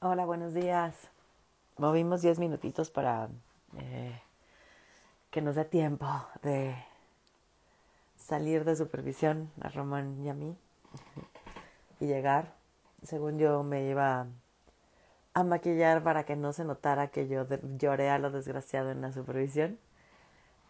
[0.00, 0.94] Hola, buenos días.
[1.78, 3.28] Movimos 10 minutitos para
[3.78, 4.20] eh,
[5.30, 6.06] que nos dé tiempo
[6.42, 6.74] de
[8.18, 10.54] salir de supervisión a Román y a mí
[12.00, 12.54] y llegar.
[13.02, 14.26] Según yo me iba
[15.34, 17.46] a maquillar para que no se notara que yo
[17.78, 19.78] lloré a lo desgraciado en la supervisión,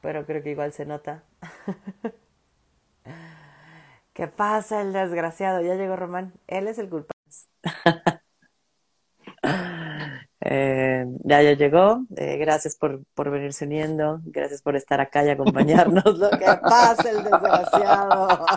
[0.02, 1.22] pero creo que igual se nota.
[4.14, 5.60] ¿Qué pasa el desgraciado?
[5.62, 6.32] Ya llegó Román.
[6.46, 7.12] Él es el culpable.
[10.48, 12.04] Eh, ya, ya llegó.
[12.16, 14.20] Eh, gracias por, por venirse uniendo.
[14.24, 16.04] Gracias por estar acá y acompañarnos.
[16.18, 18.46] Lo que pasa, el desgraciado.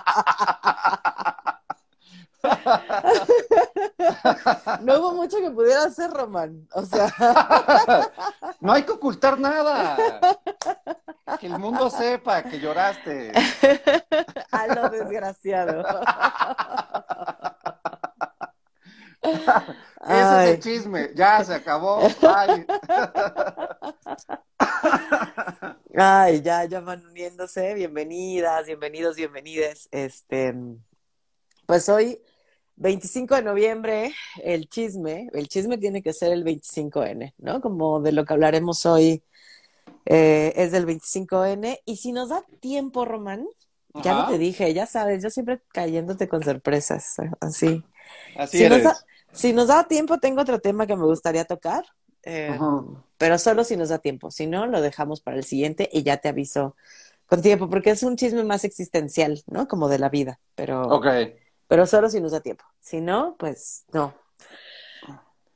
[4.81, 6.67] No hubo mucho que pudiera hacer, Román.
[6.73, 7.13] O sea.
[8.61, 9.97] No hay que ocultar nada.
[11.39, 13.31] Que el mundo sepa que lloraste.
[14.51, 15.83] A lo desgraciado.
[20.01, 21.09] Ese es el chisme.
[21.15, 21.99] Ya se acabó.
[22.21, 22.65] Ay.
[25.95, 27.73] Ay, ya, ya van uniéndose.
[27.73, 29.89] Bienvenidas, bienvenidos, bienvenides.
[29.91, 30.55] Este,
[31.65, 32.21] pues hoy,
[32.77, 37.59] 25 de noviembre, el chisme, el chisme tiene que ser el 25N, ¿no?
[37.59, 39.21] Como de lo que hablaremos hoy
[40.05, 41.81] eh, es del 25N.
[41.83, 43.45] Y si nos da tiempo, Román,
[43.95, 47.83] ya no te dije, ya sabes, yo siempre cayéndote con sorpresas, así.
[48.37, 48.87] Así eres.
[49.31, 51.85] Si nos da tiempo, tengo otro tema que me gustaría tocar,
[52.23, 52.57] eh,
[53.17, 54.31] pero solo si nos da tiempo.
[54.31, 56.75] Si no, lo dejamos para el siguiente y ya te aviso
[57.27, 59.67] con tiempo, porque es un chisme más existencial, ¿no?
[59.67, 61.05] Como de la vida, pero, Ok.
[61.67, 62.65] pero solo si nos da tiempo.
[62.79, 64.13] Si no, pues no.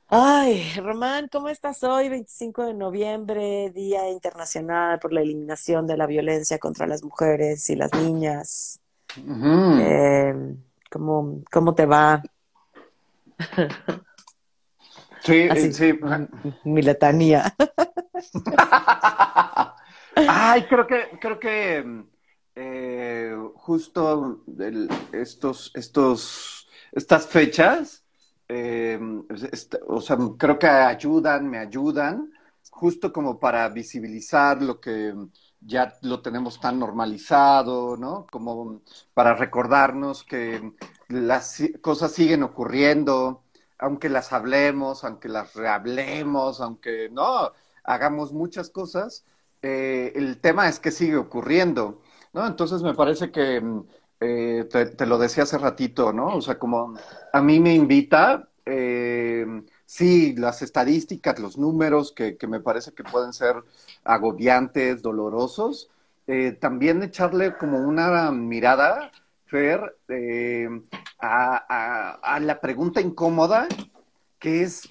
[0.08, 2.08] Ay, Román, ¿cómo estás hoy?
[2.08, 7.76] 25 de noviembre, Día Internacional por la Eliminación de la Violencia contra las Mujeres y
[7.76, 8.80] las Niñas.
[9.18, 10.56] Eh,
[10.92, 12.22] ¿cómo, ¿Cómo te va?
[15.22, 15.74] Sí, Así.
[15.74, 16.00] sí.
[16.66, 17.56] Mi letanía.
[20.28, 22.04] Ay, creo que, creo que
[22.56, 28.06] eh, justo el- estos, estos, estas fechas,
[28.48, 29.00] eh,
[29.52, 32.32] est- o sea, creo que ayudan, me ayudan,
[32.70, 35.14] justo como para visibilizar lo que
[35.62, 38.28] ya lo tenemos tan normalizado, ¿no?
[38.30, 38.82] Como
[39.14, 40.74] para recordarnos que
[41.14, 43.44] las cosas siguen ocurriendo,
[43.78, 47.52] aunque las hablemos, aunque las rehablemos, aunque no
[47.84, 49.26] hagamos muchas cosas,
[49.62, 52.02] eh, el tema es que sigue ocurriendo,
[52.34, 52.46] ¿no?
[52.48, 53.86] Entonces me parece que mm,
[54.20, 56.38] eh, te, lo decía hace ratito, ¿no?
[56.38, 56.96] O sea, como
[57.34, 59.46] a mí me invita, eh,
[59.86, 63.56] sí, las estadísticas, los números que, que me parece que pueden ser
[64.04, 65.90] agobiantes, dolorosos,
[66.62, 69.12] también echarle como una mirada,
[69.54, 70.68] Fer, eh,
[71.20, 73.68] a, a- a la pregunta incómoda,
[74.40, 74.90] que es,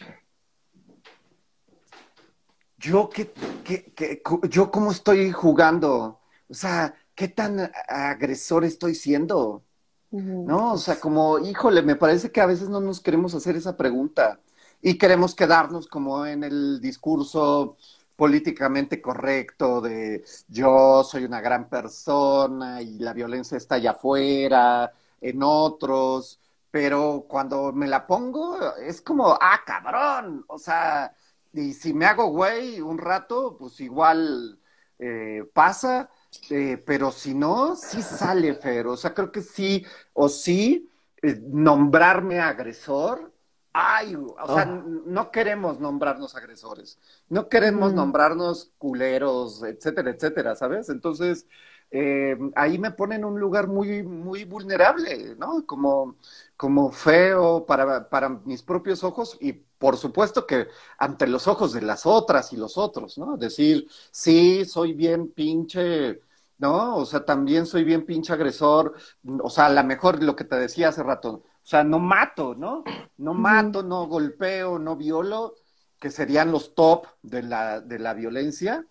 [2.78, 3.32] yo qué,
[3.64, 9.64] qué- qué- co- yo cómo estoy jugando, o sea, qué tan agresor estoy siendo,
[10.12, 10.74] ¿no?
[10.74, 14.38] O sea, como, híjole, me parece que a veces no nos queremos hacer esa pregunta
[14.80, 17.76] y queremos quedarnos como en el discurso
[18.22, 25.42] políticamente correcto de yo soy una gran persona y la violencia está allá afuera, en
[25.42, 26.38] otros,
[26.70, 31.12] pero cuando me la pongo es como, ah, cabrón, o sea,
[31.52, 34.56] y si me hago güey un rato, pues igual
[35.00, 36.08] eh, pasa,
[36.50, 40.88] eh, pero si no, sí sale, Fer, o sea, creo que sí, o sí,
[41.22, 43.31] eh, nombrarme agresor.
[43.74, 44.84] Ay, o sea, Oh.
[45.06, 46.98] no queremos nombrarnos agresores,
[47.30, 47.96] no queremos Mm.
[47.96, 50.90] nombrarnos culeros, etcétera, etcétera, ¿sabes?
[50.90, 51.46] Entonces,
[51.90, 55.64] eh, ahí me pone en un lugar muy, muy vulnerable, ¿no?
[55.66, 56.16] Como,
[56.56, 60.68] como feo para, para mis propios ojos y por supuesto que
[60.98, 63.36] ante los ojos de las otras y los otros, ¿no?
[63.38, 66.20] Decir, sí, soy bien pinche,
[66.58, 66.96] ¿no?
[66.96, 68.94] O sea, también soy bien pinche agresor,
[69.42, 72.54] o sea, a lo mejor lo que te decía hace rato, o sea, no mato,
[72.54, 72.82] ¿no?
[73.18, 75.54] No mato, no golpeo, no violo,
[76.00, 78.84] que serían los top de la, de la violencia,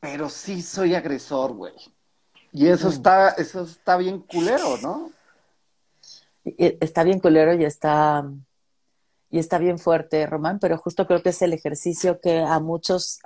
[0.00, 1.74] pero sí soy agresor, güey.
[2.52, 5.10] Y eso está, eso está bien culero, ¿no?
[6.44, 8.24] Y- Está bien culero y está,
[9.30, 13.20] y está bien fuerte, Román, pero justo creo que es el ejercicio que a muchos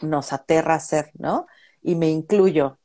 [0.00, 1.46] nos aterra hacer, ¿no?
[1.82, 2.78] Y me incluyo.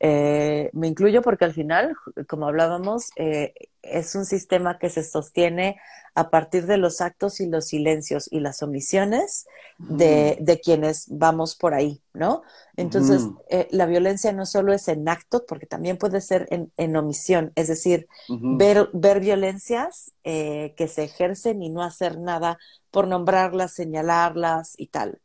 [0.00, 1.94] Eh, me incluyo porque al final,
[2.28, 5.80] como hablábamos, eh, es un sistema que se sostiene
[6.14, 9.46] a partir de los actos y los silencios y las omisiones
[9.86, 12.42] de, de quienes vamos por ahí, ¿no?
[12.76, 16.96] Entonces, eh, la violencia no solo es en acto, porque también puede ser en, en
[16.96, 18.08] omisión, es decir,
[18.42, 22.58] ver, ver violencias que se ejercen y no hacer nada
[22.90, 25.20] por nombrarlas, señalarlas y tal.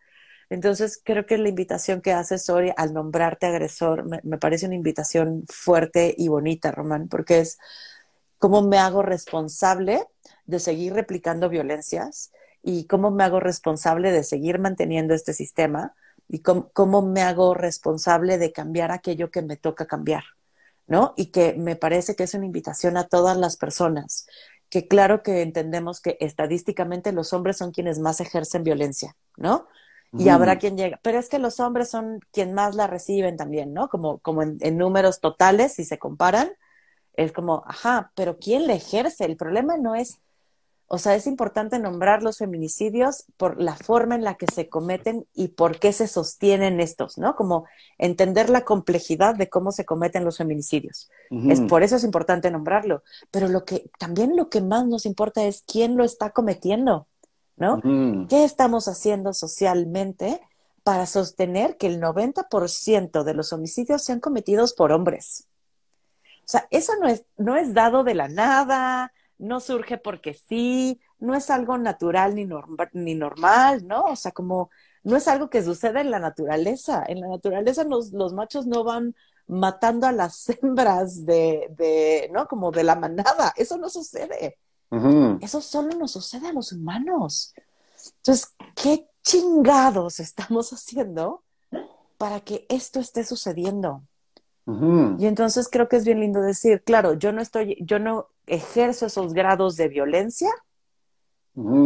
[0.49, 5.45] Entonces, creo que la invitación que hace Sori al nombrarte agresor me, parece una invitación
[5.47, 7.59] fuerte y bonita, Román, porque es
[8.39, 10.05] cómo me hago responsable
[10.45, 12.31] de seguir replicando violencias
[12.63, 15.93] y cómo me hago responsable de seguir manteniendo este sistema
[16.27, 20.23] y cómo, cómo me hago responsable de cambiar aquello que me toca cambiar,
[20.87, 21.13] ¿no?
[21.15, 24.25] Y que me parece que es una invitación a todas las personas,
[24.69, 29.67] que claro que entendemos que estadísticamente los hombres son quienes más ejercen violencia, ¿no?
[30.17, 30.99] Y habrá quien llega.
[31.03, 33.89] Pero es que los hombres son quien más la reciben también, ¿no?
[33.89, 36.51] Como, como en, números totales, si se comparan,
[37.13, 39.25] es como, ajá, pero ¿quién le ejerce?
[39.25, 40.19] El problema no es,
[40.87, 45.27] o sea, es importante nombrar los feminicidios por la forma en la que se cometen
[45.33, 47.35] y por qué se sostienen estos, ¿no?
[47.35, 47.65] Como
[47.97, 51.09] entender la complejidad de cómo se cometen los feminicidios.
[51.47, 53.03] Es por eso es importante nombrarlo.
[53.29, 57.05] Pero lo que también lo que más nos importa es quién lo está cometiendo.
[57.59, 57.81] ¿No?
[58.27, 60.41] ¿Qué estamos haciendo socialmente
[60.83, 65.47] para sostener que el 90% de los homicidios sean cometidos por hombres?
[66.39, 70.99] O sea, eso no es, no es dado de la nada, no surge porque sí,
[71.19, 72.47] no es algo natural ni,
[72.93, 74.05] ni normal, ¿no?
[74.05, 74.71] O sea, como
[75.03, 77.03] no es algo que sucede en la naturaleza.
[77.07, 79.15] En la naturaleza los, los machos no van
[79.47, 82.47] matando a las hembras de, de, ¿no?
[82.47, 83.53] Como de la manada.
[83.55, 84.57] Eso no sucede.
[85.41, 87.53] Eso solo nos sucede a los humanos.
[88.17, 91.43] Entonces, ¿qué chingados estamos haciendo
[92.17, 94.03] para que esto esté sucediendo?
[95.17, 99.07] Y entonces creo que es bien lindo decir, claro, yo no estoy, yo no ejerzo
[99.07, 100.51] esos grados de violencia,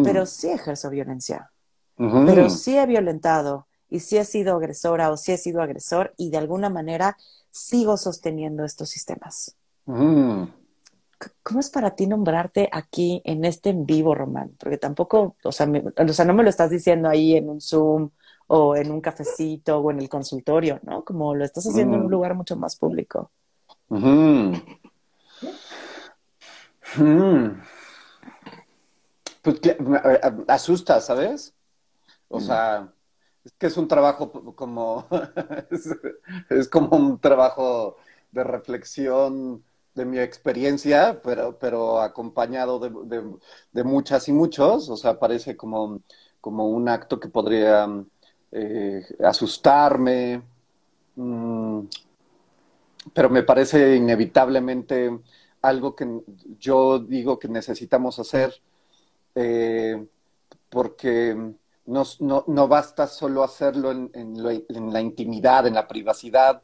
[0.03, 1.49] pero sí ejerzo violencia.
[1.95, 6.29] Pero sí he violentado y sí he sido agresora o sí he sido agresor y
[6.29, 7.15] de alguna manera
[7.51, 9.56] sigo sosteniendo estos sistemas.
[11.43, 14.55] ¿Cómo es para ti nombrarte aquí en este en vivo, Román?
[14.59, 15.67] Porque tampoco, o sea,
[15.97, 18.09] o sea, no me lo estás diciendo ahí en un Zoom
[18.47, 21.03] o en un cafecito o en el consultorio, ¿no?
[21.03, 22.11] Como lo estás haciendo en un mm.
[22.11, 23.31] lugar mucho más público.
[29.41, 29.59] Pues
[30.47, 31.53] asusta, ¿sabes?
[32.29, 32.93] O sea,
[33.43, 35.07] es que es un trabajo como,
[36.49, 37.97] es como un trabajo
[38.31, 39.63] de reflexión
[39.95, 46.01] de mi experiencia, pero, pero acompañado de, muchas y muchos, o sea, parece como,
[46.42, 47.88] como un acto que podría
[48.51, 50.42] eh, asustarme,
[51.16, 51.81] mm,
[53.13, 55.19] pero me parece inevitablemente
[55.62, 56.07] algo que
[56.60, 58.54] yo digo que necesitamos hacer,
[59.36, 60.06] eh,
[60.69, 61.54] porque
[61.86, 66.62] no, no, basta solo hacerlo en, en la intimidad, en la privacidad,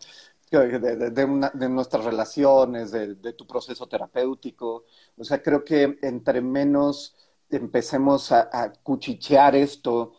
[0.52, 4.86] de, nuestras relaciones, de, tu proceso terapéutico.
[5.18, 7.16] O sea, creo que entre menos
[7.50, 10.14] empecemos a, cuchichear esto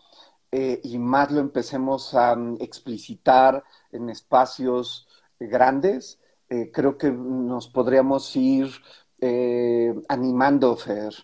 [0.50, 3.62] eh, y más lo empecemos a mm, explicitar
[3.92, 6.18] en espacios grandes,
[6.48, 8.68] eh, creo que nos podríamos ir
[9.20, 11.14] eh, animando, Fer,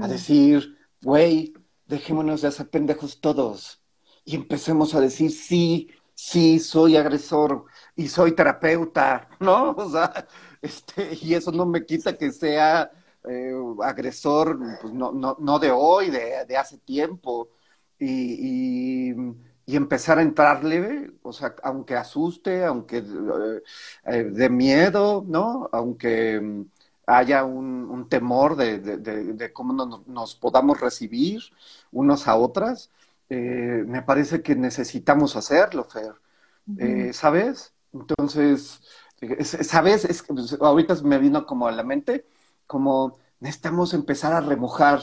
[0.00, 1.52] a decir, güey,
[1.86, 3.82] dejémonos de hacer pendejos todos
[4.24, 7.64] y empecemos a decir, sí, sí, soy agresor,
[8.00, 9.72] y soy terapeuta, ¿no?
[9.72, 10.26] O sea,
[10.62, 12.90] este, y eso no me quita que sea
[13.28, 13.52] eh,
[13.82, 17.50] agresor, pues no, no, no de hoy, de, de hace tiempo.
[17.98, 23.62] Y, y, empezar a entrarle, o sea, aunque asuste, aunque eh,
[24.04, 25.68] eh, de miedo, ¿no?
[25.72, 26.64] Aunque
[27.06, 31.40] haya un, temor de, de, cómo nos, nos, podamos recibir
[31.92, 32.90] unos a otras,
[33.28, 36.14] me parece que necesitamos hacerlo, Fer.
[37.12, 37.74] ¿Sabes?
[37.92, 38.80] Entonces,
[39.62, 40.04] ¿sabes?
[40.04, 42.26] Es, pues, ahorita me vino como a la mente,
[42.66, 45.00] como necesitamos empezar a remojar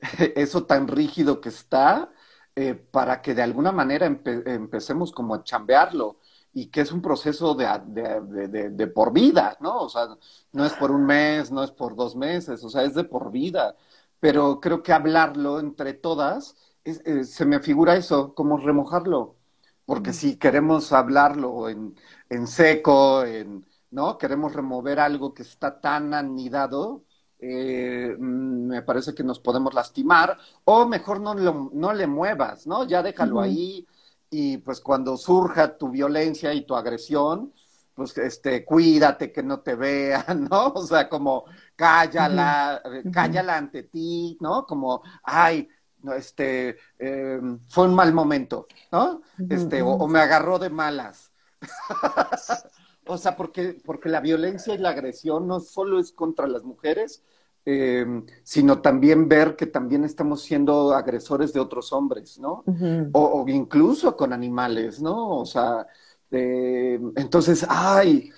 [0.36, 2.10] eso tan rígido que está
[2.56, 6.18] eh, para que de alguna manera empecemos como a chambearlo
[6.52, 9.80] y que es un proceso de, de, de, por vida, ¿no?
[9.80, 10.08] O sea,
[10.52, 13.30] no es por un mes, no es por dos meses, o sea, es de por
[13.30, 13.74] vida.
[14.20, 19.36] Pero creo que hablarlo entre todas, eh, se me figura eso, como remojarlo
[19.84, 21.94] porque si queremos hablarlo en,
[22.28, 24.18] en seco, en, ¿no?
[24.18, 27.04] Queremos remover algo que está tan anidado,
[27.38, 32.84] eh, mm, me parece que nos podemos lastimar, o mejor no, no le muevas, ¿no?
[32.86, 33.86] Ya déjalo ahí
[34.30, 37.52] y pues cuando surja tu violencia y tu agresión,
[37.94, 40.68] pues, este, cuídate que no te vean, ¿no?
[40.68, 41.44] O sea, como,
[41.76, 44.66] cállala, cállala ante ti, ¿no?
[44.66, 45.68] Como, ay,
[46.16, 49.22] este, em, fue un mal momento, ¿no?
[49.48, 51.32] Este, o, me agarró de malas.
[53.06, 57.22] o sea, porque, porque la violencia y la agresión no solo es contra las mujeres,
[57.64, 62.64] em, sino también ver que también estamos siendo agresores de otros hombres, ¿no?
[63.12, 65.38] o, incluso con animales, ¿no?
[65.38, 65.86] O sea,
[66.30, 68.30] entonces, ay,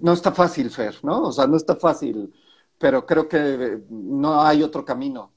[0.00, 1.24] no está fácil, Fer, ¿no?
[1.24, 2.32] O sea, no está fácil,
[2.78, 5.32] pero creo que no hay otro camino.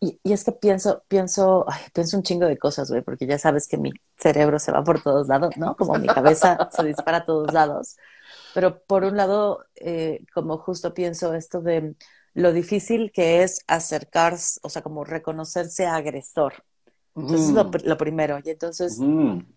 [0.00, 3.68] Y, es que pienso, pienso, ay, pienso un chingo de cosas, güey, porque ya sabes
[3.68, 5.76] que mi cerebro se va por todos lados, ¿no?
[5.76, 7.96] Como mi cabeza se dispara a todos lados.
[8.54, 11.94] Pero por un lado, eh, como justo pienso esto de
[12.34, 16.64] lo difícil que es acercarse, o sea, como reconocerse agresor.
[17.16, 18.38] Entonces, es lo, lo, primero.
[18.44, 19.00] Y entonces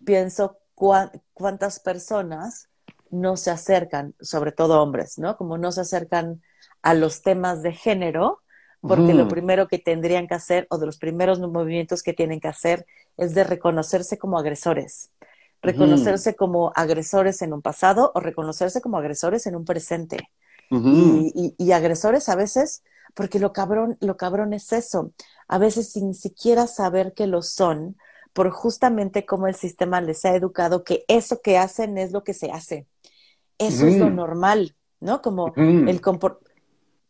[0.04, 2.70] pienso cuántas personas
[3.12, 5.38] no se acercan, sobre todo hombres, ¿no?
[5.38, 6.42] Como no se acercan
[6.82, 8.41] a los temas de género
[8.82, 12.48] porque lo primero que tendrían que hacer o de los primeros movimientos que tienen que
[12.48, 12.86] hacer
[13.16, 15.12] es de reconocerse como agresores,
[15.62, 20.18] reconocerse como agresores en un pasado o reconocerse como agresores en un presente.
[20.72, 22.84] y, agresores a veces,
[23.14, 25.12] porque lo cabrón, lo cabrón es eso,
[25.48, 27.98] a veces sin siquiera saber que lo son,
[28.34, 32.34] por justamente cómo el sistema les ha educado que eso que hacen es lo que
[32.34, 32.88] se hace.
[33.58, 35.22] Eso es lo normal, ¿no?
[35.22, 36.51] Como el comportamiento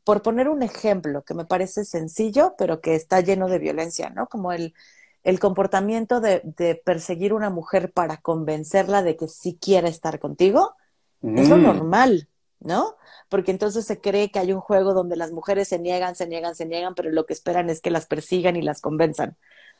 [0.03, 4.27] por poner un ejemplo que me parece sencillo, pero que está lleno de violencia, ¿no?
[4.27, 4.73] Como el,
[5.23, 10.75] el comportamiento de, de, perseguir una mujer para convencerla de que sí quiere estar contigo,
[11.21, 11.63] es lo mm.
[11.63, 12.27] normal,
[12.59, 12.95] ¿no?
[13.29, 16.55] Porque entonces se cree que hay un juego donde las mujeres se niegan, se niegan,
[16.55, 19.37] se niegan, pero lo que esperan es que las persigan y las convenzan.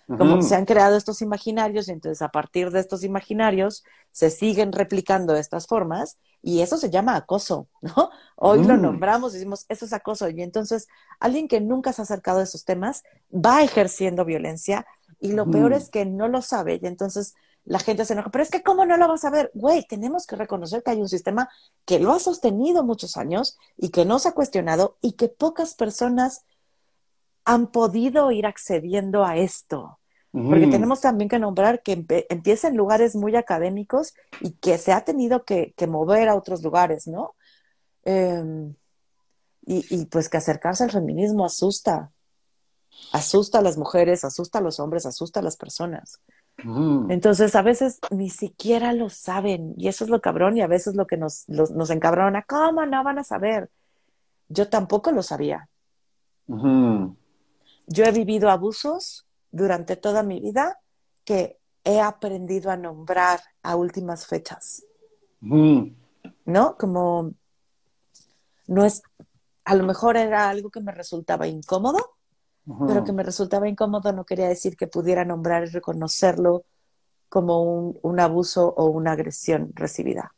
[0.07, 4.73] Como se han creado estos imaginarios, y entonces a partir de estos imaginarios se siguen
[4.73, 8.09] replicando estas formas y eso se llama acoso, ¿no?
[8.35, 10.29] Hoy lo nombramos, decimos, eso es acoso.
[10.29, 10.87] Y entonces
[11.19, 13.03] alguien que nunca se ha acercado a esos temas
[13.33, 14.85] va ejerciendo violencia
[15.19, 16.79] y lo peor es que no lo sabe.
[16.81, 19.51] Y entonces la gente se enoja, pero es que ¿cómo no lo vas a ver?
[19.53, 21.49] Güey, tenemos que reconocer que hay un sistema
[21.85, 25.75] que lo ha sostenido muchos años y que no se ha cuestionado y que pocas
[25.75, 26.43] personas
[27.45, 29.99] han podido ir accediendo a esto.
[30.31, 35.03] Porque tenemos también que nombrar que empieza en lugares muy académicos y que se ha
[35.03, 37.35] tenido que, mover a otros lugares, ¿no?
[38.03, 38.73] Em,
[39.63, 42.11] y, pues que acercarse al feminismo asusta.
[43.11, 46.21] Asusta a las mujeres, asusta a los hombres, asusta a las personas.
[47.09, 50.95] Entonces, a veces ni siquiera lo saben, y eso es lo cabrón, y a veces
[50.95, 53.69] lo que nos, nos encabrona, ¿cómo no van a saber?
[54.47, 55.67] Yo tampoco lo sabía.
[57.91, 60.79] Yo he vivido abusos durante toda mi vida
[61.25, 64.85] que he aprendido a nombrar a últimas fechas.
[66.45, 66.77] ¿No?
[66.77, 67.33] Como
[68.67, 69.01] no es,
[69.65, 71.99] a lo mejor era algo que me resultaba incómodo,
[72.87, 76.63] pero que me resultaba incómodo no quería decir que pudiera nombrar y reconocerlo
[77.27, 77.63] como
[78.01, 80.33] un, abuso o una agresión recibida.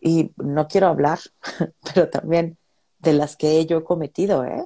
[0.00, 1.18] Y no quiero hablar,
[1.94, 2.56] pero también
[3.00, 4.64] de las que yo he cometido, ¿eh?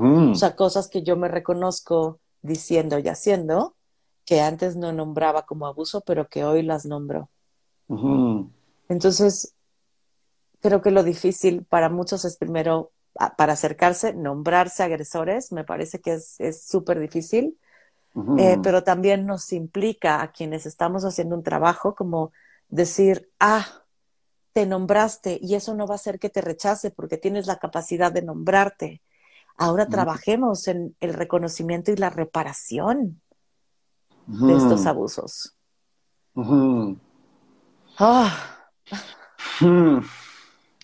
[0.00, 3.76] O sea, cosas que yo me reconozco diciendo y haciendo
[4.24, 7.28] que antes no nombraba como abuso, pero que hoy las nombro.
[8.88, 9.54] Entonces,
[10.60, 12.92] creo que lo difícil para muchos es primero,
[13.36, 17.58] para acercarse, nombrarse agresores, me parece que es súper difícil,
[18.38, 22.32] eh, pero también nos implica a quienes estamos haciendo un trabajo como
[22.68, 23.84] decir, ah,
[24.52, 28.12] te nombraste y eso no va a hacer que te rechace porque tienes la capacidad
[28.12, 29.00] de nombrarte.
[29.56, 33.20] Ahora trabajemos en el reconocimiento y la reparación
[34.26, 35.56] de estos abusos.
[37.98, 38.68] Ah.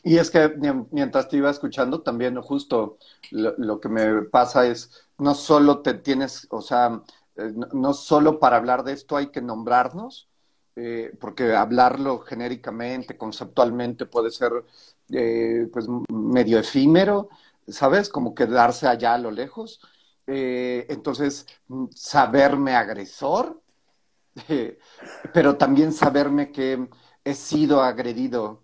[0.05, 0.55] Y es que
[0.91, 2.99] mientras te iba escuchando, también justo
[3.31, 7.03] lo, que me pasa es, no solo te tienes, o sea,
[7.37, 10.29] eh, no, solo para hablar de esto hay que nombrarnos,
[10.77, 14.53] eh, porque hablarlo genéricamente, conceptualmente puede ser
[15.11, 17.29] eh, pues medio efímero,
[17.69, 18.09] ¿sabes?
[18.09, 19.81] Como quedarse allá a lo lejos.
[20.27, 21.47] Eh, entonces,
[21.95, 23.63] saberme agresor,
[25.33, 26.89] pero también saberme que
[27.25, 28.63] he sido agredido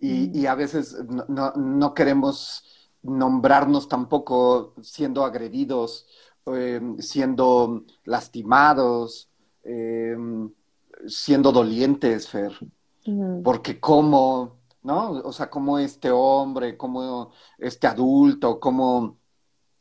[0.00, 0.46] y, mm.
[0.46, 0.96] a veces
[1.28, 2.64] no, queremos
[3.02, 6.06] nombrarnos tampoco siendo agredidos,
[6.46, 9.30] eh, siendo lastimados,
[9.62, 10.16] eh,
[11.06, 12.52] siendo dolientes, Fer.
[13.42, 15.10] Porque como ¿no?
[15.24, 19.18] O sea, como este hombre, como este adulto, como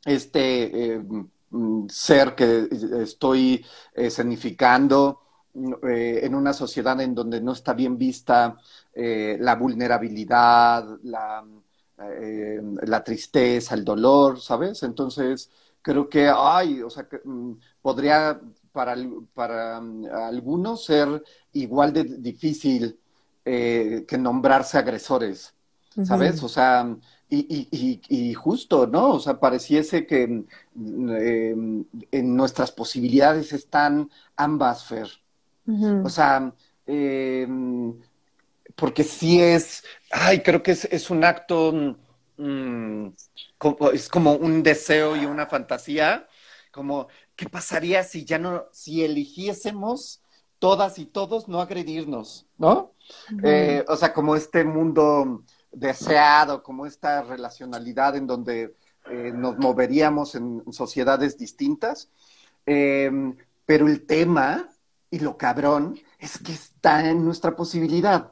[0.05, 1.03] este eh,
[1.51, 2.67] mm, ser que
[3.01, 5.19] estoy escenificando
[5.88, 8.57] eh, en una sociedad en donde no está bien vista
[8.93, 11.45] eh, la vulnerabilidad, la,
[12.00, 14.81] eh, la, tristeza, el dolor, ¿sabes?
[14.83, 18.41] Entonces, creo que, ay, o sea, que, mm, podría
[18.72, 18.95] para,
[19.33, 23.00] para mm, algunos ser igual de difícil
[23.44, 25.54] que nombrarse agresores,
[26.06, 26.42] ¿sabes?
[26.44, 26.96] O sea,
[27.30, 29.12] y, y, y, justo, ¿no?
[29.12, 30.46] O sea, pareciese que
[30.76, 31.82] mm,
[32.12, 35.10] en nuestras posibilidades están ambas, Fer.
[36.04, 36.54] O sea,
[36.86, 37.48] eh,
[38.76, 41.96] porque sí es, ay, creo que es, un acto,
[42.38, 43.08] mm,
[43.94, 46.28] es como un deseo y una fantasía,
[46.72, 50.22] como, ¿qué pasaría si ya no, si eligiésemos
[50.60, 52.93] todas y todos no agredirnos, ¿no?
[53.43, 58.75] Eh, o sea, como este mundo deseado, como esta relacionalidad en donde
[59.10, 62.10] eh, nos moveríamos en sociedades distintas.
[62.65, 64.69] pero el tema
[65.10, 68.31] y lo cabrón es que está en nuestra posibilidad.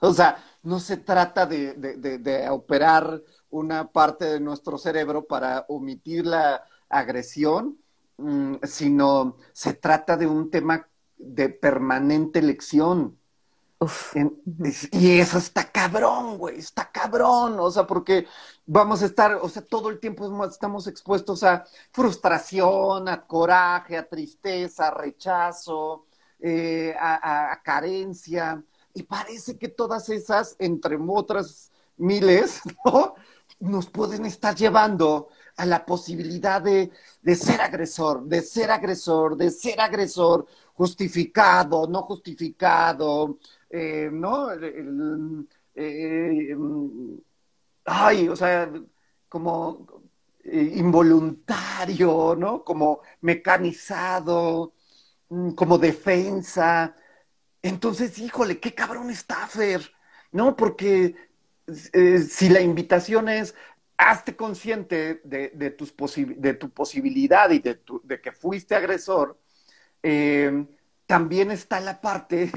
[0.00, 6.62] O sea, no se trata de, operar una parte de nuestro cerebro para omitir la
[6.88, 7.78] agresión,
[8.18, 10.86] mm, sino se trata de un tema
[11.16, 12.42] de permanente
[14.92, 18.26] y eso está cabrón, güey, está cabrón, o sea, porque
[18.66, 24.08] vamos a estar, o sea, todo el tiempo estamos expuestos a frustración, a coraje, a
[24.08, 26.06] tristeza, a rechazo,
[26.40, 28.62] eh, a, carencia,
[28.92, 33.14] y parece que todas esas, entre otras miles, ¿no?
[33.60, 36.90] nos pueden estar llevando a la posibilidad de,
[37.22, 43.38] de, ser agresor, de ser agresor, de ser agresor, justificado, no justificado,
[43.70, 44.48] eh, ¿no?
[45.74, 46.56] Eh,
[47.84, 48.70] ay, o sea,
[49.28, 49.86] como
[50.44, 52.64] eh, involuntario, ¿no?
[52.64, 54.74] Como mecanizado,
[55.28, 56.96] mm, como defensa.
[57.62, 59.92] Entonces, híjole, qué cabrón está Fer,
[60.32, 60.56] ¿no?
[60.56, 61.16] Porque
[61.66, 63.54] si la invitación es
[63.96, 69.38] hazte consciente de, tus de tu posibilidad y de, de que fuiste agresor,
[71.06, 72.50] también está la parte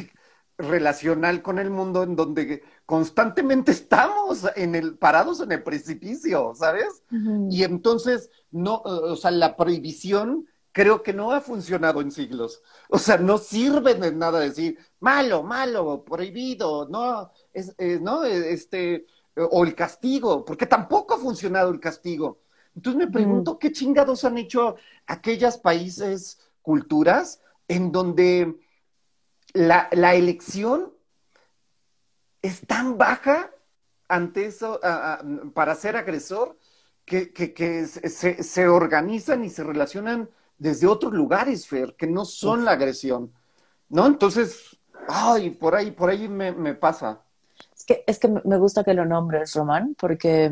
[0.58, 7.04] relacional con el mundo en donde constantemente estamos en el, parados en el precipicio, ¿sabes?
[7.50, 12.62] Y entonces, no, o sea, la prohibición creo que no ha funcionado en siglos.
[12.90, 19.64] O sea, no sirve de nada decir malo, malo, prohibido, no, es, no, este, o
[19.64, 22.40] el castigo, porque tampoco ha funcionado el castigo.
[22.76, 24.76] Entonces me pregunto qué chingados han hecho
[25.08, 28.56] aquellos países, culturas, en donde
[29.58, 30.94] la, elección
[32.42, 33.52] es tan baja
[34.08, 34.80] ante eso,
[35.54, 36.58] para ser agresor,
[37.06, 43.34] que, se, organizan y se relacionan desde otros lugares, Fer, que no son la agresión.
[43.90, 44.06] ¿No?
[44.06, 47.22] Entonces, ay, por ahí, por ahí me, me pasa.
[47.76, 50.52] Es que, es que me gusta que lo nombres, Román, porque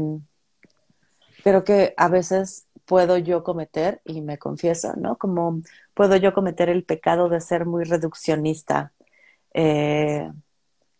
[1.44, 5.18] creo que a veces puedo yo cometer, y me confieso, ¿no?
[5.18, 5.62] Como
[5.94, 8.94] puedo yo cometer el pecado de ser muy reduccionista
[9.58, 10.30] eh,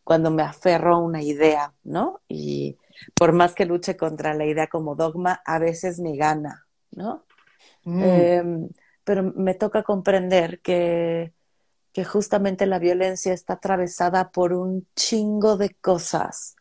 [0.06, 2.22] cuando me aferro a una idea, ¿no?
[2.30, 2.78] Y
[3.14, 7.26] por más que luche contra la idea como dogma, a veces me gana, ¿no?
[7.84, 8.04] Mm.
[8.04, 8.70] Em,
[9.04, 11.34] pero me toca comprender que,
[11.92, 16.56] que justamente la violencia está atravesada por un chingo de cosas.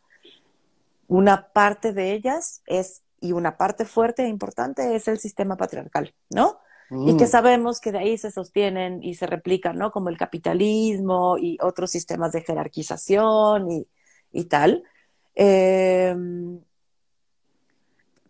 [1.07, 6.13] Una parte de ellas es, y una parte fuerte e importante es el sistema patriarcal,
[6.29, 6.59] ¿no?
[6.91, 7.27] Y que mm.
[7.27, 9.91] sabemos que de ahí se sostienen y se replican, ¿no?
[9.91, 13.69] Como el capitalismo y otros sistemas de jerarquización
[14.31, 14.83] y, tal.
[15.33, 16.59] Em,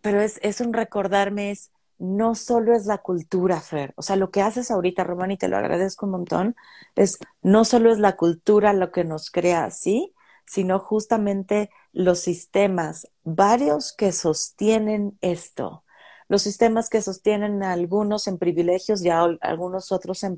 [0.01, 3.93] pero es, es, un recordarme, es, no solo es la cultura, Fer.
[3.97, 6.55] O sea, lo que haces ahorita, Román, y te lo agradezco un montón,
[6.95, 10.13] es no solo es la cultura lo que nos crea así,
[10.45, 15.84] sino justamente los sistemas, varios que sostienen esto
[16.27, 20.37] los sistemas que sostienen a algunos en privilegios y a algunos otros en,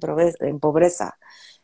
[0.59, 1.17] pobreza,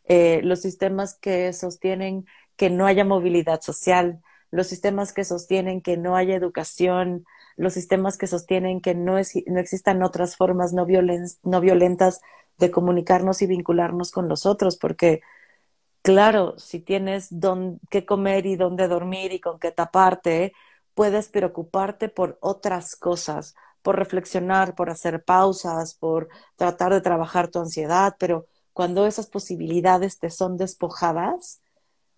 [0.05, 5.97] eh, los sistemas que sostienen que no haya movilidad social, los sistemas que sostienen que
[5.97, 10.85] no haya educación, los sistemas que sostienen que no, no existan otras formas no,
[11.43, 12.21] no violentas
[12.57, 15.21] de comunicarnos y vincularnos con los otros, porque
[16.01, 17.29] claro, si tienes
[17.89, 20.53] qué comer y dónde dormir y con qué taparte,
[20.93, 27.59] puedes preocuparte por otras cosas, por reflexionar, por hacer pausas, por tratar de trabajar tu
[27.59, 31.61] ansiedad, pero cuando esas posibilidades te son despojadas,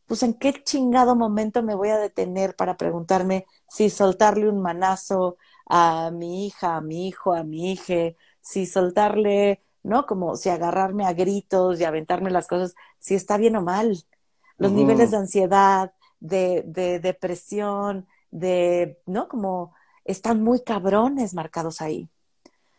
[0.08, 5.38] pues en qué chingado momento me voy a detener para preguntarme si soltarle un manazo
[5.68, 10.08] a mi hija, a mi hijo, a mi hija, si soltarle ¿no?
[10.08, 14.04] Como si agarrarme a gritos y aventarme las cosas, si está bien o mal.
[14.58, 19.28] Los niveles de ansiedad, de, de, depresión, de, ¿no?
[19.28, 19.75] Como
[20.06, 22.08] están muy cabrones marcados ahí.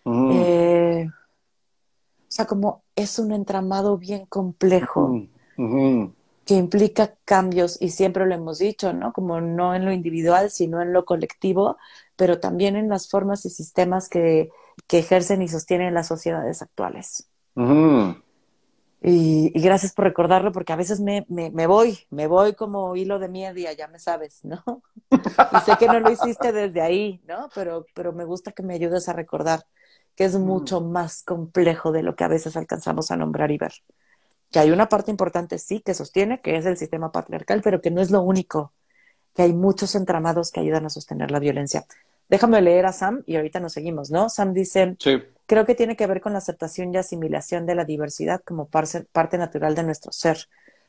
[0.04, 5.20] Eh, o sea, como es un entramado bien complejo
[6.46, 9.12] que implica cambios, y siempre lo hemos dicho, ¿no?
[9.12, 11.76] Como no en lo individual, sino en lo colectivo,
[12.14, 14.50] pero también en las formas y sistemas que,
[14.86, 17.28] que ejercen y sostienen las sociedades actuales.
[19.08, 23.18] Y, gracias por recordarlo, porque a veces me, me, me, voy, me voy como hilo
[23.18, 24.62] de media, ya me sabes, ¿no?
[25.10, 27.48] y sé que no lo hiciste desde ahí, ¿no?
[27.54, 29.66] Pero, pero me gusta que me ayudes a recordar
[30.16, 33.72] que es mucho más complejo de lo que a veces alcanzamos a nombrar y ver
[34.50, 37.90] que hay una parte importante, sí, que sostiene, que es el sistema patriarcal, pero que
[37.90, 38.72] no es lo único,
[39.34, 41.84] que hay muchos entramados que ayudan a sostener la violencia.
[42.28, 44.28] Déjame leer a Sam y ahorita nos seguimos, ¿no?
[44.28, 44.96] Sam dice,
[45.46, 49.38] creo que tiene que ver con la aceptación y asimilación de la diversidad como parte,
[49.38, 50.48] natural de nuestro ser.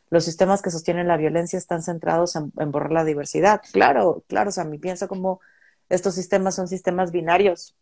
[0.10, 3.62] Los sistemas que sostienen la violencia están centrados en, borrar la diversidad.
[3.72, 5.42] Claro, claro, Sam, y pienso como
[5.90, 7.76] estos sistemas son sistemas binarios,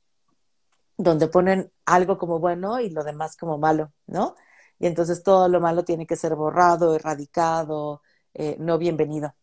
[0.97, 4.35] donde ponen algo como bueno y lo demás como malo, ¿no?
[4.79, 8.01] y entonces todo lo malo tiene que ser borrado, erradicado,
[8.33, 9.33] eh, no bienvenido.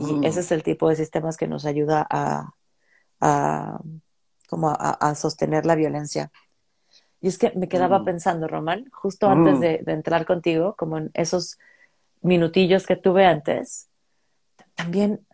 [0.00, 2.53] Y ese es el tipo de sistemas que nos ayuda a,
[4.48, 6.30] como a, sostener la violencia.
[7.20, 8.04] Y es que me quedaba mm.
[8.04, 9.60] pensando, Román, justo antes mm.
[9.60, 11.58] de, de, entrar contigo, como en esos
[12.20, 13.88] minutillos que tuve antes,
[14.74, 15.26] también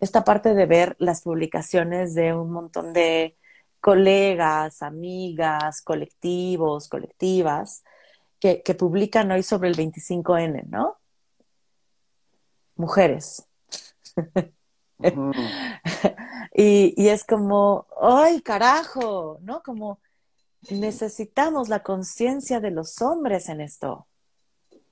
[0.00, 3.36] esta parte de ver las publicaciones de un montón de
[3.80, 7.84] colegas, amigas, colectivos, colectivas,
[8.38, 10.98] que, publican hoy sobre el 25N, ¿no?
[12.76, 13.46] Mujeres.
[16.54, 19.38] y, es como, ¡ay, carajo!
[19.42, 19.62] ¿No?
[19.62, 19.98] Como
[20.70, 24.06] necesitamos la conciencia de los hombres en esto.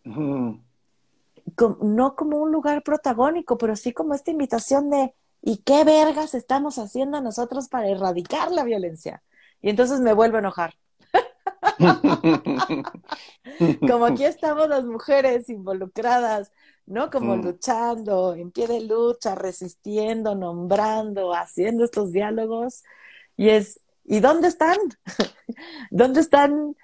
[0.05, 6.79] no como un lugar protagónico, pero sí como esta invitación de, ¿y qué vergas estamos
[6.79, 9.23] haciendo nosotros para erradicar la violencia?
[9.61, 10.75] Y entonces me vuelvo a enojar.
[13.81, 16.53] Como aquí estamos las mujeres involucradas,
[16.87, 17.11] ¿no?
[17.11, 17.45] Como mm.
[17.45, 22.83] luchando, en pie de lucha, resistiendo, nombrando, haciendo estos diálogos.
[23.37, 24.77] Y es, ¿y dónde están?
[25.91, 26.77] ¿Dónde están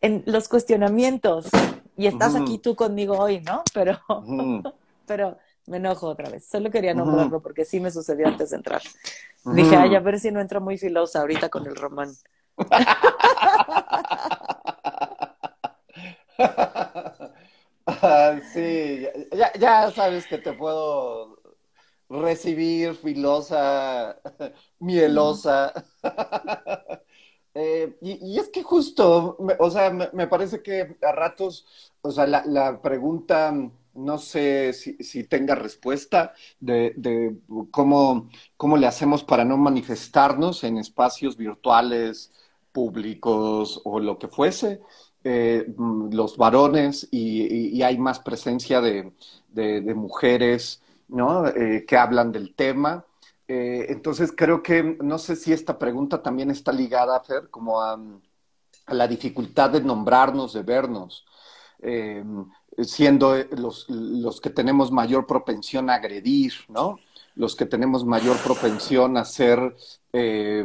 [0.00, 1.48] en los cuestionamientos?
[1.96, 3.62] Y estás aquí tú conmigo hoy, ¿no?
[3.74, 4.00] Pero,
[5.06, 6.46] pero me enojo otra vez.
[6.46, 8.82] Solo quería nombrarlo porque sí me sucedió antes de entrar.
[9.44, 12.12] Dije, ay, a ver si no entro muy filosa ahorita con el román.
[18.52, 19.06] Sí,
[19.58, 21.38] ya, sabes que te puedo
[22.08, 24.20] recibir filosa,
[24.78, 25.72] mielosa.
[27.54, 31.66] Eh, y, es que justo, o sea, me, parece que a ratos,
[32.00, 33.52] o sea, la, pregunta,
[33.92, 37.36] no sé si, tenga respuesta de,
[37.70, 42.32] cómo, cómo le hacemos para no manifestarnos en espacios virtuales,
[42.72, 44.80] públicos o lo que fuese,
[45.24, 49.12] eh, mm, los varones y, hay más presencia de,
[49.94, 51.46] mujeres ¿no?
[51.48, 53.04] Eh, que hablan del tema.
[53.46, 57.98] Eh, entonces creo que no sé si esta pregunta también está ligada, Fer, como a,
[58.88, 61.24] la dificultad de nombrarnos, de vernos,
[62.78, 66.98] siendo los, los que tenemos mayor propensión a agredir, ¿no?
[67.34, 69.74] los que tenemos mayor propensión a ser
[70.12, 70.64] eh,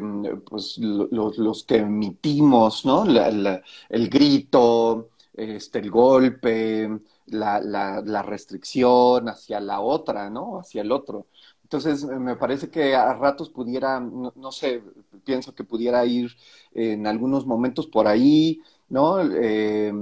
[0.49, 3.05] pues, los que emitimos, ¿no?
[3.05, 10.59] el grito, este, el golpe, la, la, restricción hacia la otra, ¿no?
[10.59, 11.27] Hacia el otro.
[11.63, 14.83] Entonces, me parece que a ratos pudiera, no, sé,
[15.23, 16.31] pienso que pudiera ir
[16.73, 19.21] en algunos momentos por ahí, ¿no?
[19.21, 19.93] Eh,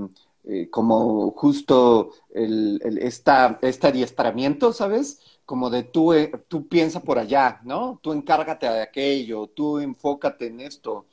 [0.47, 5.19] eh, como justo el, esta, este adiestramiento, ¿sabes?
[5.45, 7.99] como de tú, eh, tú piensa por allá, ¿no?
[8.01, 11.05] Tú encárgate de aquello, tú enfócate en esto.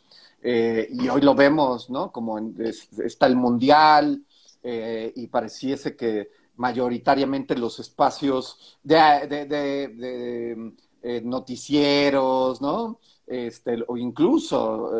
[0.43, 2.11] Eh, y hoy lo vemos, ¿no?
[2.11, 2.39] Como
[3.05, 4.25] está el mundial
[4.63, 10.73] eh, y pareciese que mayoritariamente los espacios de, de,
[11.23, 12.99] noticieros, ¿no?
[13.33, 14.91] Este, o incluso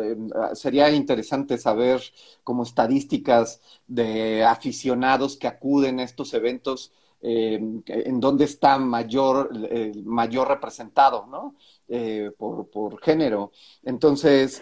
[0.53, 2.01] sería interesante saber
[2.43, 6.91] como estadísticas de aficionados que acuden a estos eventos
[7.25, 11.55] eh, en dónde está mayor, eh, mayor representado, ¿no?
[11.87, 13.53] Eh, por, por, género.
[13.81, 14.61] Entonces,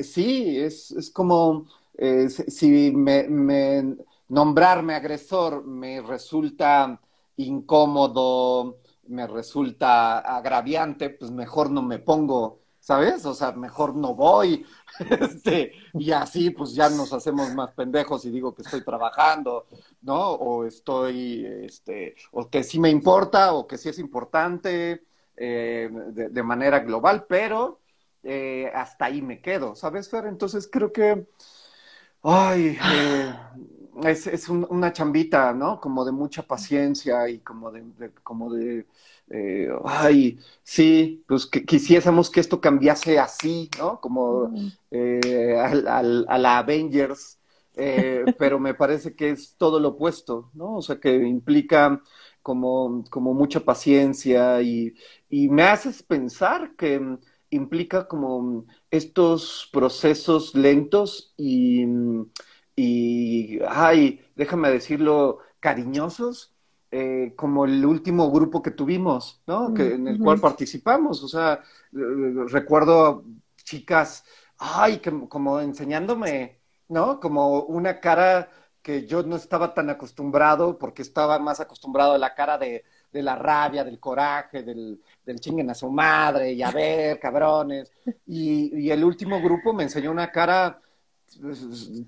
[0.00, 1.66] sí, es, es como
[2.48, 3.96] si me,
[4.28, 7.00] nombrarme agresor me resulta
[7.36, 13.24] incómodo, me resulta agraviante, pues mejor no me pongo ¿sabes?
[13.26, 14.66] O sea, mejor no voy.
[15.08, 19.66] Este, y así pues ya nos hacemos más pendejos y digo que estoy trabajando,
[20.02, 20.32] ¿no?
[20.32, 25.04] O estoy, este, o que sí me importa, o que sí es importante
[25.36, 27.80] eh, de, manera global, pero
[28.22, 30.26] eh, hasta ahí me quedo, ¿sabes, Fer?
[30.26, 31.26] Entonces creo que,
[32.22, 33.34] ay, eh,
[34.04, 35.80] es, es una chambita, ¿no?
[35.80, 37.84] Como de mucha paciencia y como de,
[38.22, 38.86] como de,
[39.30, 44.00] eh, ay, sí, pues que quisiésemos que esto cambiase así, ¿no?
[44.00, 44.52] Como
[44.90, 45.86] eh, al,
[46.28, 47.38] a la Avengers,
[47.74, 50.76] eh, pero me parece que es todo lo opuesto, ¿no?
[50.76, 52.02] O sea, que implica
[52.42, 54.94] como, como mucha paciencia y,
[55.28, 57.00] y me haces pensar que
[57.50, 61.84] implica como estos procesos lentos y
[62.82, 66.54] y, ay, déjame decirlo, cariñosos,
[66.90, 69.74] eh, como el último grupo que tuvimos, ¿no?
[69.74, 71.22] Que, en el cual participamos.
[71.22, 71.60] O sea,
[71.92, 73.24] eh, recuerdo
[73.62, 74.24] chicas,
[74.56, 77.20] ay, que, como enseñándome, ¿no?
[77.20, 78.48] Como una cara
[78.80, 83.22] que yo no estaba tan acostumbrado, porque estaba más acostumbrado a la cara de, de
[83.22, 87.92] la rabia, del coraje, del, del chinguen a su madre, y a ver, cabrones.
[88.26, 90.80] Y, y el último grupo me enseñó una cara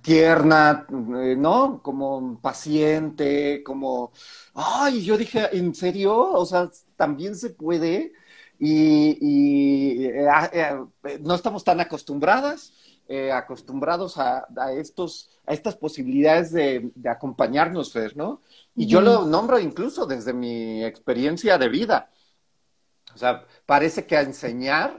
[0.02, 1.80] tierna, eh, ¿no?
[1.82, 4.12] Como paciente, como,
[4.54, 6.14] ay, yo dije, ¿en serio?
[6.32, 8.12] O sea, también se puede
[8.58, 12.72] y, eh, ah, eh, no estamos tan acostumbradas,
[13.34, 18.40] acostumbrados a, estos, a estas posibilidades de, acompañarnos, Fer, ¿no?
[18.74, 22.10] Y yo lo nombro incluso desde mi experiencia de vida.
[23.14, 24.96] O sea, parece que a enseñar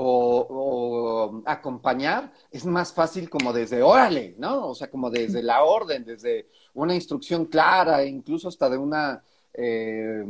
[0.00, 4.68] o, acompañar, es más fácil como desde órale, ¿no?
[4.68, 9.22] O sea, como desde la orden, desde una instrucción clara, incluso hasta de una,
[9.54, 10.24] eh,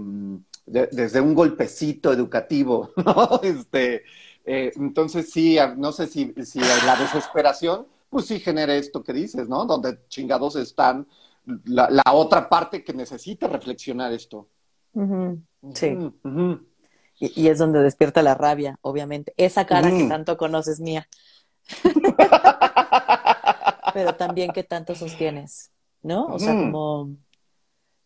[0.67, 3.41] desde un golpecito educativo, ¿no?
[3.43, 4.03] Este,
[4.45, 9.49] eh, entonces sí, no sé si, si la desesperación, pues sí genera esto que dices,
[9.49, 9.67] ¿no?
[9.67, 11.07] Donde chingados están
[11.65, 14.49] la, otra parte que necesita reflexionar esto.
[15.75, 15.99] Sí.
[17.21, 19.35] Y, es donde despierta la rabia, obviamente.
[19.37, 20.09] Esa cara que mm.
[20.09, 21.09] tanto conoces mía.
[23.93, 26.27] Pero también que tanto sostienes, ¿no?
[26.27, 27.11] O sea, como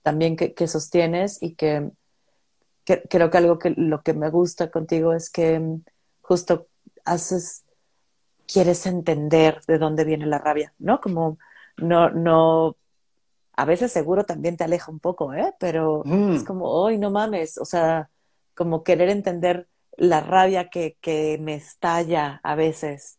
[0.03, 1.91] también que, sostienes y que,
[2.85, 5.61] creo que algo que lo que me gusta contigo es que
[6.21, 6.69] justo
[7.05, 7.65] haces,
[8.51, 11.01] quieres entender de dónde viene la rabia, ¿no?
[11.01, 11.39] Como
[11.77, 12.77] no, no,
[13.55, 15.55] a veces seguro también te aleja un poco, ¿eh?
[15.59, 16.37] Pero mm.
[16.37, 18.11] es como, hoy no mames, o sea,
[18.55, 23.19] como querer entender la rabia que, que me estalla a veces.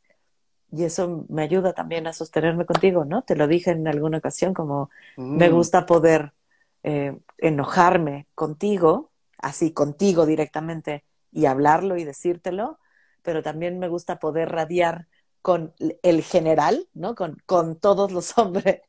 [0.72, 3.22] Y eso me ayuda también a sostenerme contigo, ¿no?
[3.22, 5.54] Te lo dije en alguna ocasión, como me mm.
[5.54, 6.34] gusta poder
[6.82, 12.80] eh, enojarme contigo, así contigo directamente, y hablarlo y decírtelo,
[13.22, 15.08] pero también me gusta poder radiar
[15.42, 17.16] con el general, ¿no?
[17.16, 18.82] Con, con todos los hombres,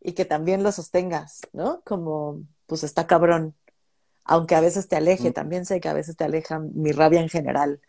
[0.00, 1.82] y que también lo sostengas, ¿no?
[1.84, 3.54] Como, pues está cabrón,
[4.30, 7.28] aunque a veces te aleje, también sé que a veces te aleja mi rabia en
[7.28, 7.80] general.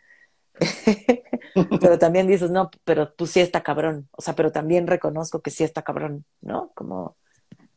[1.79, 4.09] pero también dices, no, pero tú sí está cabrón.
[4.09, 6.71] O sea, pero también reconozco que sí está cabrón, ¿no?
[6.73, 7.15] Como,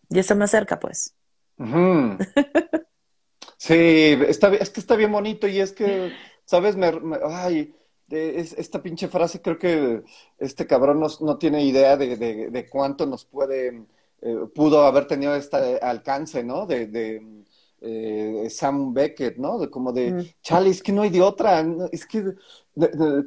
[0.08, 1.14] y eso me acerca, pues.
[3.58, 6.14] sí, está, es que está bien bonito y es que,
[6.46, 6.74] ¿sabes?
[6.74, 6.90] Me,
[7.22, 7.76] ay,
[8.08, 10.04] esta pinche frase creo que
[10.38, 13.84] este cabrón no, tiene idea de, cuánto nos puede,
[14.22, 16.64] eh, pudo haber tenido este alcance, ¿no?
[16.64, 17.44] de
[17.84, 19.58] eh, Sam Beckett, ¿no?
[19.58, 20.26] De como de, mm.
[20.42, 22.24] chale, es que no hay de otra, es que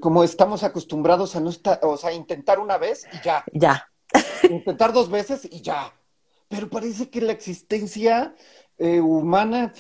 [0.02, 3.44] como estamos acostumbrados a no estar, o sea, intentar una vez y ya.
[3.54, 3.90] Ya.
[4.50, 5.94] intentar dos veces y ya.
[6.50, 8.36] Pero parece que la existencia
[8.78, 9.74] eh, humana,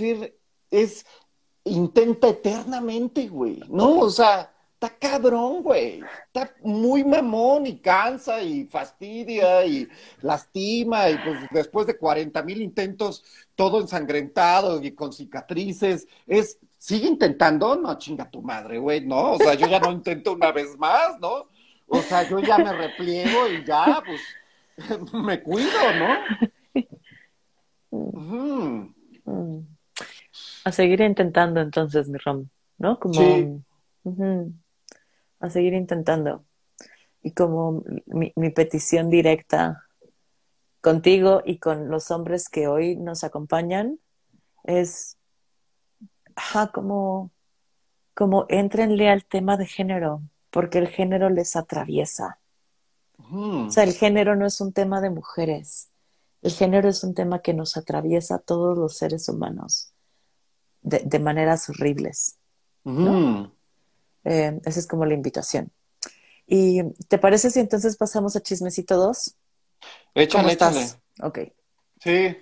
[0.72, 1.06] es,
[1.64, 4.00] intenta eternamente, güey, ¿no?
[4.00, 6.02] O sea, está cabrón, güey.
[6.28, 9.88] Está muy mamón y cansa y fastidia y
[10.22, 13.24] lastima y pues después de 40 mil intentos,
[13.56, 19.38] todo ensangrentado y con cicatrices, es, sigue intentando, no chinga tu madre, güey, no, o
[19.38, 21.48] sea, yo ya no intento una vez más, ¿no?
[21.88, 24.22] O sea, yo ya me repliego y ya, pues,
[25.14, 26.18] me cuido, ¿no?
[30.66, 33.00] A seguir intentando entonces, mi Rom, ¿no?
[33.00, 33.14] Como...
[33.16, 33.64] Sí
[35.40, 36.46] a seguir intentando.
[37.22, 39.84] Y como mi, petición directa
[40.82, 44.00] contigo y con los hombres que hoy nos acompañan
[44.64, 45.18] es
[46.72, 47.32] como,
[48.14, 50.22] como entrenle al tema de género,
[50.52, 52.40] porque el género les atraviesa.
[53.20, 55.90] O sea, el género no es un tema de mujeres,
[56.42, 59.92] el género es un tema que nos atraviesa a todos los seres humanos
[60.82, 62.38] de, maneras horribles
[64.28, 65.72] Eh, esa es como la invitación.
[66.46, 69.36] ¿Y te parece si entonces pasamos a Chismecito 2?
[70.16, 70.82] Échale, ¿Cómo échale.
[70.82, 71.00] estás?
[71.22, 71.40] Ok.
[72.02, 72.38] Sí.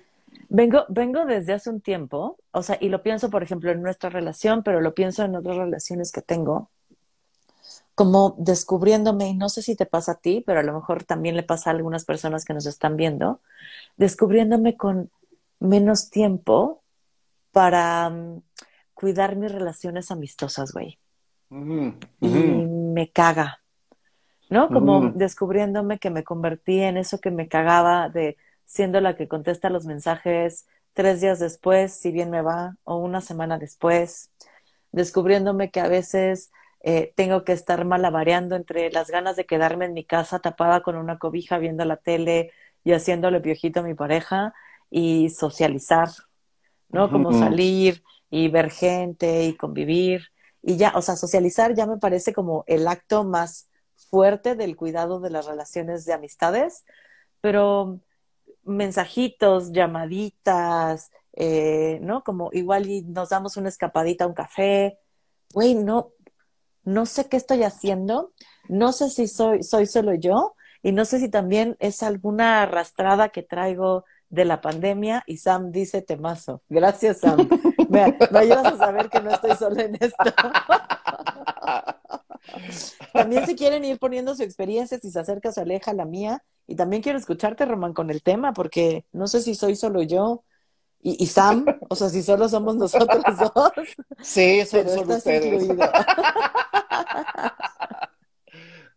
[0.49, 4.09] Vengo, vengo desde hace un tiempo, o sea, y lo pienso, por ejemplo, en nuestra
[4.09, 6.71] relación, pero lo pienso en otras relaciones que tengo,
[7.93, 11.35] como descubriéndome, y no sé si te pasa a ti, pero a lo mejor también
[11.35, 13.41] le pasa a algunas personas que nos están viendo,
[13.97, 15.11] descubriéndome con
[15.59, 16.83] menos tiempo
[17.51, 18.41] para mm,
[18.93, 20.99] cuidar mis relaciones amistosas, güey.
[22.21, 23.61] Y me caga,
[24.49, 24.71] ¿no?
[24.71, 25.19] Como Ujú.
[25.19, 29.85] descubriéndome que me convertí en eso que me cagaba de siendo la que contesta los
[29.85, 34.31] mensajes tres días después, si bien me va, o una semana después,
[34.91, 39.93] descubriéndome que a veces eh, tengo que estar malabareando entre las ganas de quedarme en
[39.93, 42.51] mi casa tapada con una cobija viendo la tele
[42.83, 44.53] y haciéndole piojito a mi pareja
[44.89, 46.09] y socializar,
[46.89, 47.11] ¿no?
[47.11, 50.23] Como salir y ver gente y convivir.
[50.67, 53.69] Y ya, o sea, socializar ya me parece como el acto más
[54.09, 56.85] fuerte del cuidado de las relaciones de amistades,
[57.39, 57.99] pero
[58.63, 62.23] mensajitos, llamaditas, eh, ¿no?
[62.23, 64.97] Como igual nos damos una escapadita a un café.
[65.53, 66.13] Güey, no,
[66.83, 68.33] no sé qué estoy haciendo,
[68.67, 73.29] no sé si soy, soy solo yo y no sé si también es alguna arrastrada
[73.29, 74.03] que traigo
[74.35, 76.61] de la pandemia y Sam dice temazo.
[76.69, 77.47] Gracias, Sam.
[77.89, 80.23] Me, me ayudas a saber que no estoy sola en esto.
[83.13, 86.43] También si quieren ir poniendo su experiencia, si se acerca se aleja la mía.
[86.67, 90.43] Y también quiero escucharte, Román, con el tema, porque no sé si soy solo yo
[91.01, 93.23] y, y Sam, o sea, si solo somos nosotros
[93.55, 93.71] dos,
[94.21, 95.63] Sí, son, pero son estás ustedes.
[95.63, 95.89] incluido.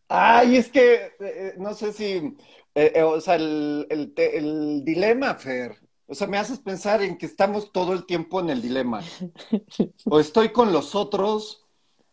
[0.09, 2.35] Ay, es que eh, eh, no sé si,
[2.81, 3.87] eh, eh, o sea, el,
[4.17, 8.51] el dilema, Fer, o sea, me haces pensar en que estamos todo el tiempo en
[8.51, 9.01] el dilema.
[10.11, 11.67] O estoy con los otros,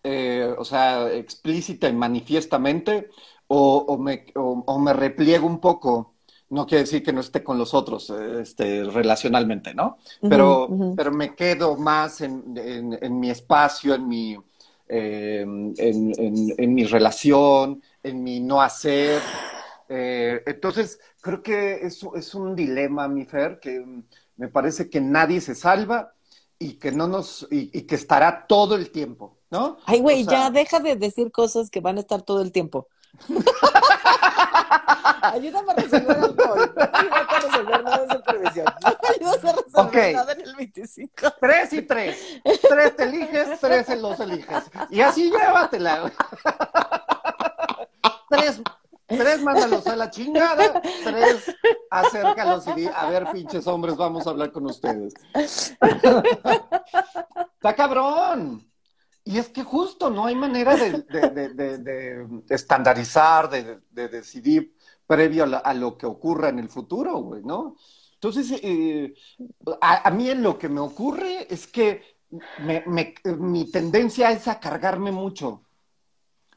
[0.03, 3.09] eh, o sea, explícita y manifiestamente,
[3.47, 6.15] o, o me, o, o me repliego un poco.
[6.49, 9.97] No quiere decir que no esté con los otros, este, relacionalmente, ¿no?
[10.27, 14.37] Pero, pero me quedo más en, en- en mi espacio, en mi,
[14.87, 19.33] eh, en, en- en mi relación, en mi no hacer.
[19.89, 24.03] Eh, entonces, creo que es, es un dilema, mi Fer, que mm,
[24.37, 26.13] me parece que nadie se salva
[26.57, 29.77] y que no nos, y, y que estará todo el tiempo, ¿no?
[29.85, 32.51] Ay, güey, O sea, ya deja de decir cosas que van a estar todo el
[32.51, 32.87] tiempo.
[35.21, 36.73] Ayúdame a resolver alcohol.
[36.93, 38.65] Ayudas a resolver nada en supervisión.
[39.15, 40.13] Ayudas a resolver Ok.
[40.13, 41.11] nada en el 25.
[41.39, 42.17] Tres y tres.
[42.69, 44.63] Tres te eliges, tres los eliges.
[44.89, 46.01] Y así llévatela.
[46.01, 46.13] güey.
[48.29, 48.61] Tres,
[49.07, 51.55] tres mándalos a la chingada, tres
[51.89, 55.13] acércalos y di, a ver, pinches hombres, vamos a hablar con ustedes.
[57.55, 58.69] Está cabrón.
[59.23, 64.75] Y es que justo no hay manera de, de- de- estandarizar, de, de decidir
[65.07, 67.75] previo a, lo que ocurra en el futuro, güey, ¿no?
[68.13, 69.13] Entonces, eh,
[69.81, 72.03] a, mí lo que me ocurre es que
[72.59, 75.63] me- me- mi tendencia es a cargarme mucho,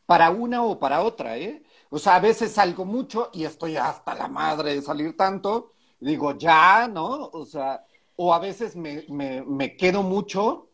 [0.06, 1.62] para una o para otra, ¿eh?
[1.90, 6.36] O sea, a veces salgo mucho y estoy hasta la madre de salir tanto, digo,
[6.36, 7.30] ya, ¿no?
[7.32, 7.84] O sea,
[8.16, 10.68] o a veces me, me- me quedo mucho,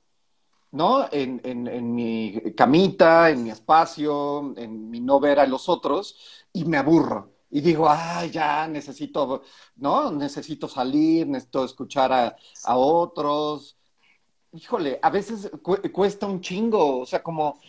[0.73, 1.07] ¿no?
[1.13, 6.19] En, en- en mi camita, en mi espacio, en mi no ver a los otros,
[6.53, 7.33] y me aburro.
[7.51, 9.43] Y digo, ay, ya necesito,
[9.77, 10.11] ¿no?
[10.11, 13.77] Necesito salir, necesito escuchar a, a otros.
[14.53, 17.61] Híjole, a veces cu- cuesta un chingo, o sea, como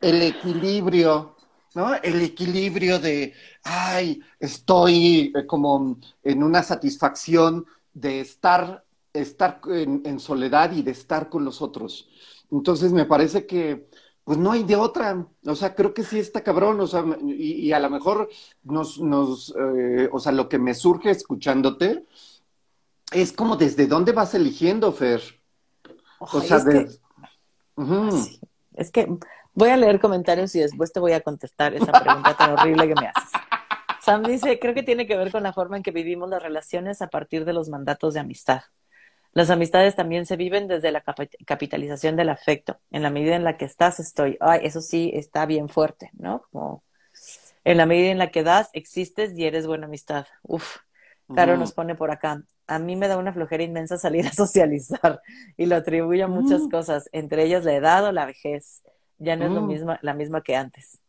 [0.00, 1.33] el equilibrio,
[1.74, 1.94] ¿no?
[1.94, 10.20] El equilibrio de, ay, estoy eh, como en una satisfacción de estar, estar en, en
[10.20, 12.08] soledad y de estar con los otros.
[12.50, 13.88] Entonces me parece que,
[14.24, 15.26] pues no hay de otra.
[15.46, 18.28] O sea, creo que sí está cabrón, o sea, y, y a lo mejor
[18.62, 22.04] nos, nos eh, o sea, lo que me surge escuchándote
[23.12, 25.22] es como desde dónde vas eligiendo, Fer.
[26.18, 27.00] O sea, es que- de...
[28.12, 28.40] Sí.
[28.76, 29.18] Es que
[29.54, 32.94] voy a leer comentarios y después te voy a contestar esa pregunta tan horrible que
[33.00, 33.30] me haces.
[34.00, 37.00] Sam dice, creo que tiene que ver con la forma en que vivimos las relaciones
[37.00, 38.62] a partir de los mandatos de amistad.
[39.32, 42.78] Las amistades también se viven desde la capi- capitalización del afecto.
[42.90, 44.36] En la medida en la que estás, estoy.
[44.40, 46.44] Ay, eso sí está bien fuerte, ¿no?
[46.52, 46.84] Como
[47.64, 50.26] en la medida en la que das, existes y eres buena amistad.
[50.42, 50.76] Uf.
[51.34, 51.60] Caro Ujú.
[51.60, 52.42] nos pone por acá.
[52.66, 55.20] A mí me da una flojera inmensa salir a socializar
[55.56, 56.70] y lo atribuye a muchas Mm.
[56.70, 58.82] cosas, entre ellas la edad o la vejez.
[59.24, 59.66] Ya no es lo Mm.
[59.66, 61.00] misma, la misma que antes.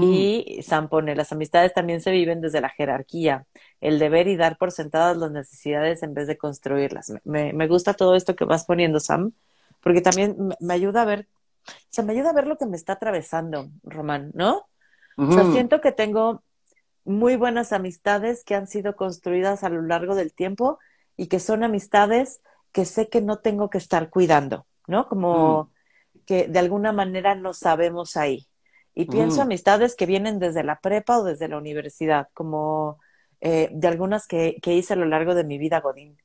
[0.00, 3.46] Y Sam pone, las amistades también se viven desde la jerarquía,
[3.80, 7.12] el deber y dar por sentadas las necesidades en vez de construirlas.
[7.24, 9.32] Me, me gusta todo esto que vas poniendo, Sam,
[9.82, 11.26] porque también me, me ayuda a ver
[11.90, 14.66] sea, me ayuda a ver lo que me está atravesando, Román, ¿no?
[15.16, 16.44] O sea, siento que tengo
[17.04, 20.78] muy buenas amistades que han sido construidas a lo largo del tiempo
[21.16, 22.40] y que son amistades
[22.70, 25.08] que sé que no tengo que estar cuidando, ¿no?
[25.08, 25.77] Como mm.
[26.28, 28.46] Que de alguna manera no sabemos ahí.
[28.94, 29.44] Y pienso mm.
[29.44, 32.98] amistades que vienen desde la prepa o desde la universidad, como
[33.40, 36.18] eh, de algunas que, que, hice a lo largo de mi vida, Godín.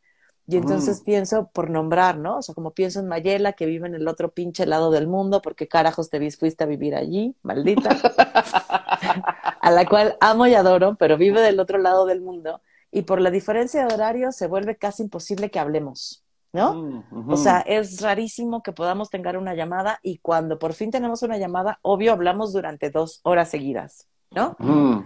[0.45, 1.05] Y entonces mm.
[1.05, 2.39] pienso por nombrar, ¿no?
[2.39, 5.41] O sea, como pienso en Mayela, que vive en el otro pinche lado del mundo,
[5.41, 7.91] porque carajos te fuiste a vivir allí, maldita.
[9.61, 12.61] a la cual amo y adoro, pero vive del otro lado del mundo.
[12.91, 16.22] Y por la diferencia de horario se vuelve casi imposible que hablemos,
[16.53, 17.03] ¿no?
[17.27, 21.37] O sea, es rarísimo que podamos tener una llamada y cuando por fin tenemos una
[21.37, 24.55] llamada, obvio, hablamos durante dos horas seguidas, ¿no?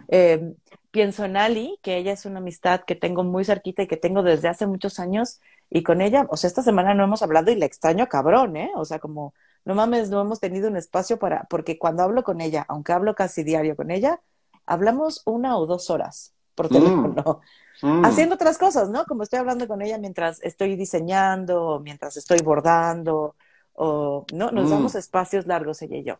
[0.10, 0.54] Eh,
[0.91, 4.24] pienso en Ali, que ella es una amistad que tengo muy cerquita y que tengo
[4.24, 5.39] desde hace muchos años,
[5.70, 8.72] y con ella, o sea, esta semana no hemos hablado y la extraño cabrón, ¿eh?
[8.76, 9.34] O sea, como,
[9.64, 13.16] no mames, no hemos tenido un espacio para, porque cuando hablo con ella, aunque hablo
[13.16, 14.20] casi diario con ella,
[14.66, 16.70] hablamos una o dos horas por mm.
[16.70, 17.41] teléfono,
[17.82, 18.05] mm.
[18.05, 19.05] haciendo otras cosas, ¿no?
[19.05, 23.36] Como estoy hablando con ella mientras estoy diseñando, mientras estoy bordando,
[23.73, 24.51] o, ¿no?
[24.51, 24.69] Nos mm.
[24.69, 26.19] damos espacios largos ella y yo.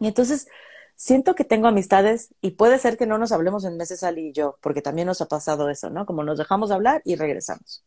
[0.00, 0.48] Y entonces,
[0.96, 4.32] siento que tengo amistades y puede ser que no nos hablemos en meses Ali y
[4.32, 6.06] yo, porque también nos ha pasado eso, ¿no?
[6.06, 7.84] Como nos dejamos hablar y regresamos.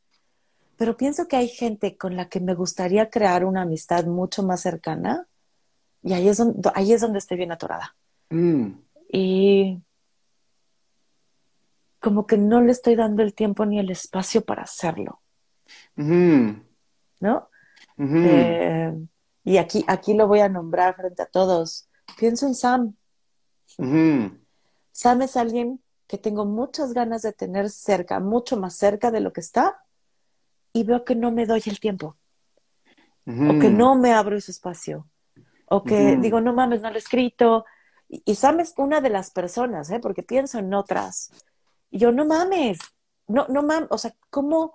[0.77, 4.61] Pero pienso que hay gente con la que me gustaría crear una amistad mucho más
[4.61, 5.27] cercana
[6.03, 7.95] y ahí es donde, ahí es donde estoy bien atorada.
[8.29, 8.73] Mm.
[9.11, 9.81] Y
[11.99, 15.21] como que no le estoy dando el tiempo ni el espacio para hacerlo.
[17.19, 17.49] ¿No?
[17.97, 18.93] Eh,
[19.43, 22.95] y aquí, aquí lo voy a nombrar frente a todos pienso en Sam.
[24.91, 29.33] Sam es alguien que tengo muchas ganas de tener cerca, mucho más cerca de lo
[29.33, 29.83] que está,
[30.73, 32.15] y veo que no me doy el tiempo,
[33.25, 35.07] o que no me abro ese espacio,
[35.67, 37.65] o que digo, no mames, no lo he escrito.
[38.07, 39.99] Y, Sam es una de las personas, ¿eh?
[39.99, 41.31] porque pienso en otras.
[41.89, 42.79] Y yo, no mames,
[43.27, 44.73] no, no mames, o sea, ¿cómo,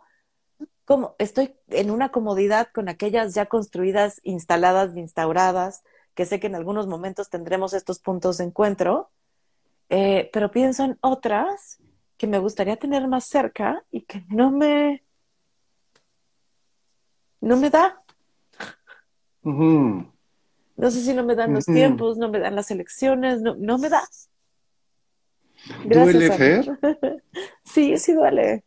[0.85, 1.15] ¿cómo?
[1.19, 5.83] Estoy en una comodidad con aquellas ya construidas, instaladas, instauradas,
[6.15, 9.11] que sé que en algunos momentos tendremos estos puntos de encuentro,
[9.89, 11.79] eh, pero pienso en otras
[12.17, 15.03] que me gustaría tener más cerca y que no me,
[17.41, 17.99] no me da.
[20.77, 23.79] No sé si no me dan los tiempos, no me dan las elecciones, no, no
[23.79, 24.03] me da.
[25.85, 26.79] Gracias, ¿Duele, Fer?
[27.65, 28.65] sí, sí duele.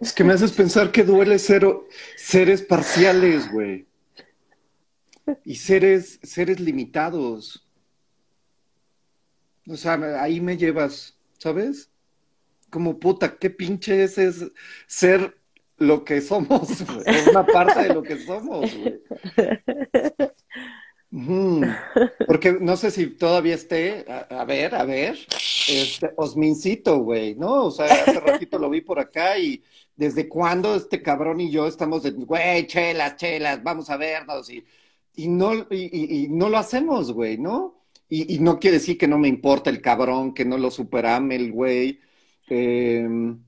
[0.00, 1.66] Es que me haces pensar que duele ser
[2.16, 3.86] seres parciales, güey.
[5.44, 7.66] Y seres, seres limitados.
[9.68, 11.90] O sea, ahí me llevas, ¿sabes?
[12.70, 14.52] Como puta, qué pinche es, es
[14.86, 15.36] ser
[15.78, 19.02] lo que somos, Es una parte de lo que somos, güey.
[22.26, 25.16] Porque no sé si todavía esté, a, ver, a ver,
[25.68, 27.66] este, Osmincito, güey, ¿no?
[27.66, 29.62] O sea, hace ratito lo vi por acá y
[29.94, 34.64] desde cuándo este cabrón y yo estamos de, güey, chelas, chelas, vamos a vernos y,
[35.14, 37.82] y no, y, no lo hacemos, güey, ¿no?
[38.08, 41.52] Y, no quiere decir que no me importa el cabrón, que no lo superame el
[41.52, 42.00] güey.
[42.48, 43.42] Em,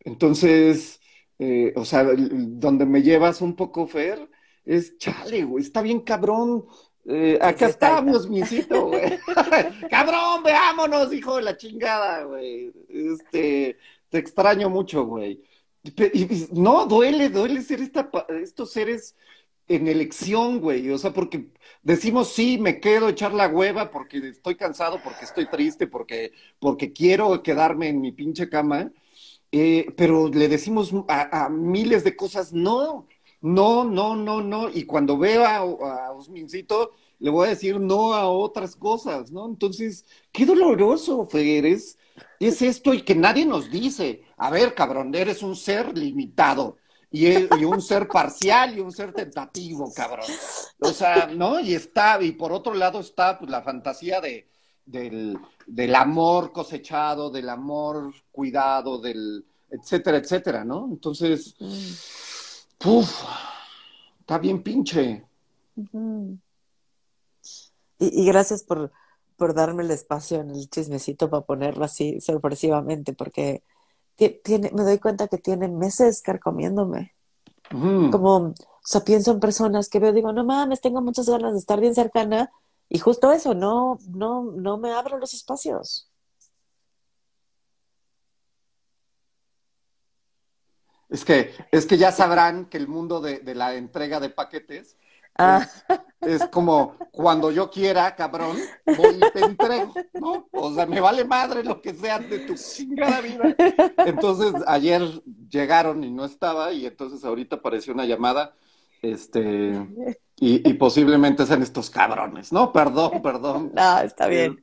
[0.00, 1.00] entonces,
[1.38, 4.28] eh, o sea, donde me llevas un poco, Fer,
[4.64, 6.64] es chale, güey, está bien cabrón
[7.04, 9.18] eh, acá estamos, misito, güey.
[9.90, 12.72] Cabrón, veámonos, hijo de la chingada, güey.
[12.88, 13.76] Este,
[14.08, 15.42] te extraño mucho, güey.
[16.52, 19.16] no, duele, duele ser esta, estos seres
[19.68, 20.90] en elección, güey.
[20.90, 21.48] O sea, porque
[21.82, 26.92] decimos sí, me quedo echar la hueva porque estoy cansado, porque estoy triste, porque, porque
[26.92, 28.92] quiero quedarme en mi pinche cama.
[29.54, 33.06] Eh, pero le decimos a, miles de cosas no.
[33.42, 34.68] No, no, no, no.
[34.70, 39.46] Y cuando veo a, Osmincito, le voy a decir no a otras cosas, ¿no?
[39.46, 41.98] Entonces, qué doloroso, Fer, es,
[42.38, 46.76] esto y que nadie nos dice, a ver, cabrón, eres un ser limitado.
[47.14, 50.24] Y, y, un ser parcial y un ser tentativo, cabrón.
[50.80, 51.60] O sea, ¿no?
[51.60, 54.48] Y está, y por otro lado está pues, la fantasía de,
[54.86, 60.86] del, del amor cosechado, del amor cuidado, del etcétera, etcétera, ¿no?
[60.90, 61.92] Entonces, mm.
[62.82, 63.22] Puf,
[64.20, 65.24] está bien pinche.
[67.98, 68.90] y, gracias por,
[69.36, 73.62] por darme el espacio en el chismecito para ponerlo así sorpresivamente, porque
[74.16, 77.14] tiene, me doy cuenta que tiene meses carcomiéndome.
[77.70, 81.58] Como, o sea, pienso en personas que veo, digo, no mames, tengo muchas ganas de
[81.58, 82.50] estar bien cercana,
[82.88, 86.11] y justo eso, no, no, no me abro los espacios.
[91.12, 94.96] Es que, es que ya sabrán que el mundo de, de la entrega de paquetes
[95.38, 95.66] Ah,
[96.20, 98.54] es, es como cuando yo quiera, cabrón,
[98.84, 100.46] voy y te entrego, ¿no?
[100.52, 103.56] O sea, me vale madre lo que sea de tu chingada vida.
[104.04, 105.00] Entonces, ayer
[105.48, 108.52] llegaron y no estaba, y entonces ahorita apareció una llamada,
[109.00, 109.88] este,
[110.36, 112.70] y, y posiblemente sean estos cabrones, ¿no?
[112.70, 113.72] Perdón, perdón.
[113.74, 114.60] no, está bien.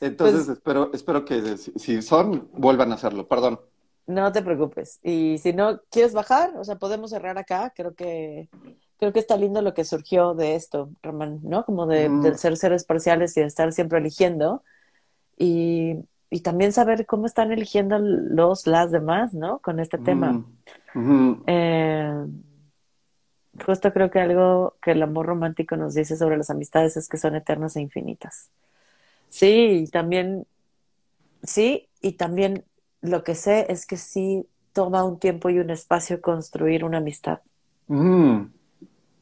[0.00, 3.60] Entonces, Pues- espero, espero que si, si son, vuelvan a hacerlo, perdón.
[4.06, 5.00] No te preocupes.
[5.02, 7.72] Y si no quieres bajar, o sea, podemos cerrar acá.
[7.74, 8.48] Creo que
[8.98, 11.64] creo que está lindo lo que surgió de esto, Román, ¿no?
[11.66, 12.34] Como de, Mm.
[12.36, 14.62] ser seres parciales y de estar siempre eligiendo.
[15.36, 15.96] Y,
[16.30, 19.58] y también saber cómo están eligiendo los, las demás, ¿no?
[19.58, 20.44] Con este tema.
[20.94, 21.42] Mm.
[21.46, 22.26] Eh,
[23.64, 27.18] justo creo que algo que el amor romántico nos dice sobre las amistades es que
[27.18, 28.50] son eternas e infinitas.
[29.28, 30.46] Sí, y también,
[31.42, 32.64] sí, y también
[33.06, 37.40] lo que sé es que sí toma un tiempo y un espacio construir una amistad
[37.88, 38.50] Mm,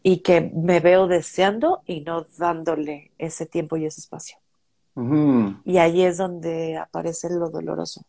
[0.04, 4.38] y que me veo deseando y no dándole ese tiempo y ese espacio.
[4.96, 8.02] ujú, Y ahí es donde aparece lo doloroso.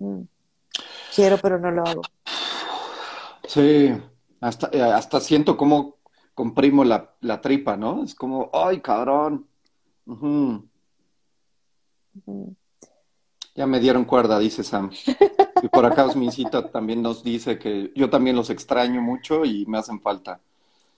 [0.00, 0.26] Mm.
[1.10, 2.10] Quiero, pero no lo hago.
[3.46, 3.90] Sí,
[4.40, 5.98] hasta, eh, hasta siento como
[6.34, 8.04] comprimo la, la tripa, ¿no?
[8.04, 9.48] Es como, ay, cabrón.
[10.06, 10.68] Ujú.
[12.26, 12.54] Mm.
[13.60, 14.90] Ya me dieron cuerda, dice Sam.
[15.62, 19.76] Y por acá Osmincita también nos dice que yo también los extraño mucho y me
[19.76, 20.40] hacen falta.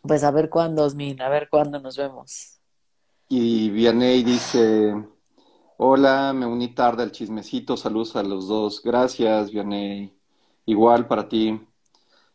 [0.00, 2.60] Pues a ver cuándo, Osmin, a ver cuándo nos vemos.
[3.28, 4.94] Y Vianey dice,
[5.76, 8.80] hola, me uní tarde al chismecito, saludos a los dos.
[8.80, 10.16] Gracias, Vianey.
[10.66, 11.60] Igual para ti.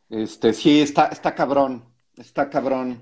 [0.09, 1.85] Este, sí, está, está cabrón,
[2.17, 3.01] está cabrón.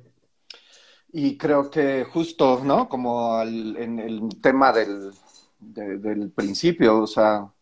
[1.12, 2.88] Y creo que justo, ¿no?
[2.88, 5.12] Como al- en el tema del,
[5.60, 7.54] de- del principio, o sea, o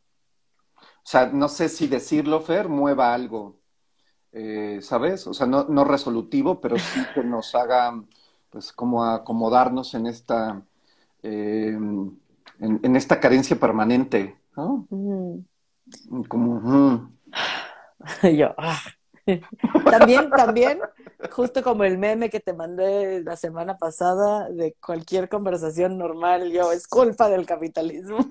[1.05, 3.57] sea, no sé si decirlo, Fer, mueva algo,
[4.31, 5.27] eh, ¿sabes?
[5.27, 8.01] O sea, no, no resolutivo, pero sí que nos haga,
[8.49, 10.61] pues, como acomodarnos en esta,
[11.21, 12.19] eh, en,
[12.59, 14.87] en esta carencia permanente, ¿no?
[14.89, 15.39] Mm.
[16.27, 17.11] Como,
[18.23, 18.79] yo, ah.
[19.89, 20.79] También, también,
[21.31, 26.71] justo como el meme que te mandé la semana pasada de cualquier conversación normal, yo,
[26.71, 28.17] es culpa del capitalismo.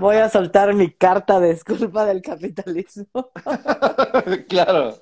[0.00, 3.06] Voy a soltar mi carta de es culpa del capitalismo.
[4.48, 4.94] Claro.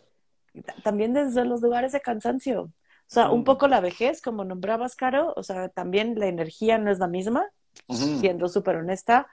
[0.82, 2.62] También desde los lugares de cansancio.
[2.62, 2.70] O
[3.06, 3.44] sea, un Mm.
[3.44, 7.46] poco la vejez, como nombrabas, Caro, o sea, también la energía no es la misma,
[7.88, 9.28] siendo súper honesta.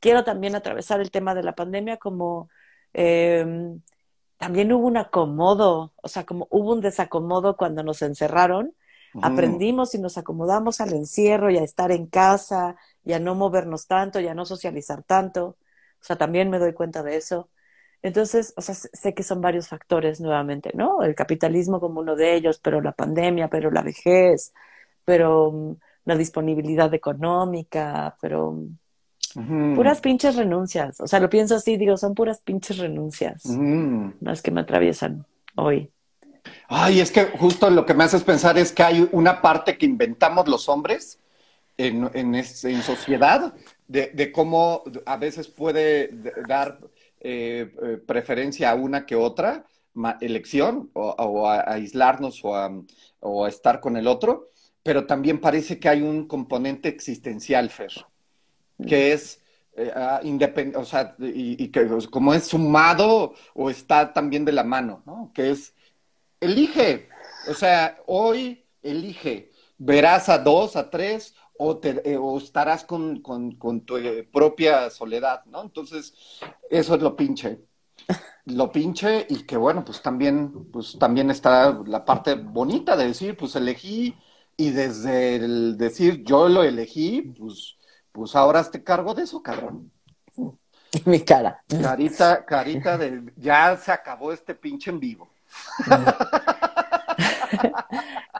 [0.00, 2.48] Quiero también atravesar el tema de la pandemia como
[2.92, 3.46] eh,
[4.38, 8.74] también hubo un acomodo, o sea, como hubo un desacomodo cuando nos encerraron.
[9.14, 9.26] Ujú.
[9.26, 13.86] Aprendimos y nos acomodamos al encierro y a estar en casa y a no movernos
[13.86, 15.56] tanto y a no socializar tanto.
[16.00, 17.50] O sea, también me doy cuenta de eso.
[18.02, 21.02] Entonces, o sea, sé que son varios factores nuevamente, ¿no?
[21.02, 24.52] El capitalismo como uno de ellos, pero la pandemia, pero la vejez,
[25.04, 28.58] pero mm, la disponibilidad económica, pero
[29.72, 31.00] puras pinches renuncias.
[31.00, 33.62] O sea, lo pienso así, digo, son puras pinches renuncias
[34.20, 35.26] las que me atraviesan
[35.56, 35.92] hoy.
[36.68, 39.86] Ay, es que justo lo que me haces pensar es que hay una parte que
[39.86, 41.20] inventamos los hombres
[41.76, 43.54] en, en, es- en sociedad
[43.88, 46.10] de, de cómo a veces puede
[46.48, 46.80] dar
[47.20, 49.66] eh, eh, preferencia a una que otra
[50.20, 52.70] elección o, o a, a aislarnos o a,
[53.20, 54.50] o a estar con el otro,
[54.82, 57.92] pero también parece que hay un componente existencial, Fer,
[58.86, 59.40] que es
[59.76, 64.52] eh, ah, independ- o sea, y, y que como es sumado o está también de
[64.52, 65.32] la mano, ¿no?
[65.34, 65.74] Que es
[66.40, 67.08] elige,
[67.50, 73.20] o sea, hoy elige, verás a dos, a tres, o, te- eh, o estarás con,
[73.22, 75.62] con- con tu eh, propia soledad, ¿no?
[75.62, 76.14] Entonces,
[76.70, 77.60] eso es lo pinche.
[78.46, 83.36] Lo pinche y que bueno, pues también, pues también está la parte bonita de decir,
[83.36, 84.14] pues elegí
[84.56, 87.76] y desde el decir yo lo elegí, pues,
[88.14, 89.90] pues ahora te cargo de eso, cabrón.
[91.04, 91.64] Mi cara.
[91.82, 95.28] Carita, carita de ya se acabó este pinche en vivo.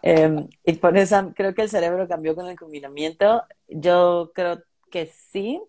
[0.07, 3.43] Eh, y por eso creo que el cerebro cambió con el confinamiento.
[3.69, 5.63] Yo creo que sí.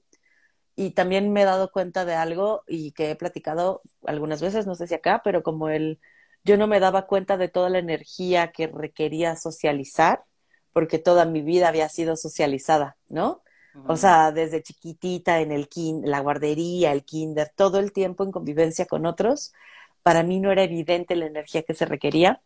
[0.75, 4.75] Y también me he dado cuenta de algo y que he platicado algunas veces, no
[4.75, 6.01] sé si acá, pero como el,
[6.43, 10.25] yo no me daba cuenta de toda la energía que requería socializar,
[10.73, 13.41] porque toda mi vida había sido socializada, ¿no?
[13.87, 18.31] O sea, desde chiquitita en el kin, la guardería, el kinder, todo el tiempo en
[18.31, 19.53] convivencia con otros,
[20.01, 22.41] para mí no era evidente la energía que se requería.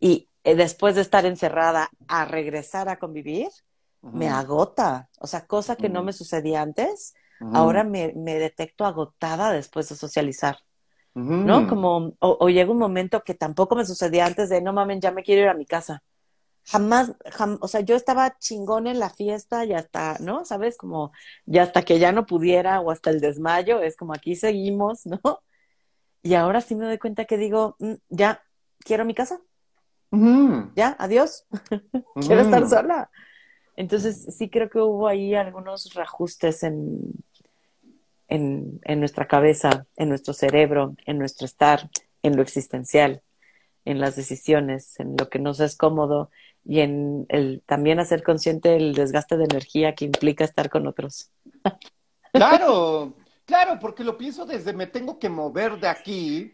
[0.00, 3.48] Y eh, después de estar encerrada a regresar a convivir,
[4.00, 5.08] me agota.
[5.20, 7.14] O sea, cosa que no me sucedía antes.
[7.52, 10.58] ahora me, me, detecto agotada después de socializar,
[11.14, 11.68] ¿no?
[11.68, 15.22] Como, o, llega un momento que tampoco me sucedía antes de, no mames, ya me
[15.22, 16.02] quiero ir a mi casa.
[16.64, 17.12] Jamás,
[17.60, 20.44] o sea, yo estaba chingón en la fiesta y hasta, ¿no?
[20.44, 20.76] ¿Sabes?
[20.76, 21.12] Como,
[21.44, 25.20] ya hasta que ya no pudiera o hasta el desmayo, es como aquí seguimos, ¿no?
[26.22, 28.42] Y ahora sí me doy cuenta que digo, mm, ya,
[28.78, 29.40] quiero mi casa.
[30.76, 31.46] Ya, adiós.
[32.26, 33.10] quiero estar sola.
[33.76, 37.12] Entonces, sí creo que hubo ahí algunos reajustes en,
[38.28, 41.88] en, en, nuestra cabeza, en nuestro cerebro, en nuestro estar,
[42.22, 43.22] en lo existencial,
[43.84, 46.30] en las decisiones, en lo que nos es cómodo
[46.64, 51.30] y en el también hacer consciente el desgaste de energía que implica estar con otros.
[52.32, 56.52] Claro, claro, porque lo pienso desde me tengo que mover de aquí,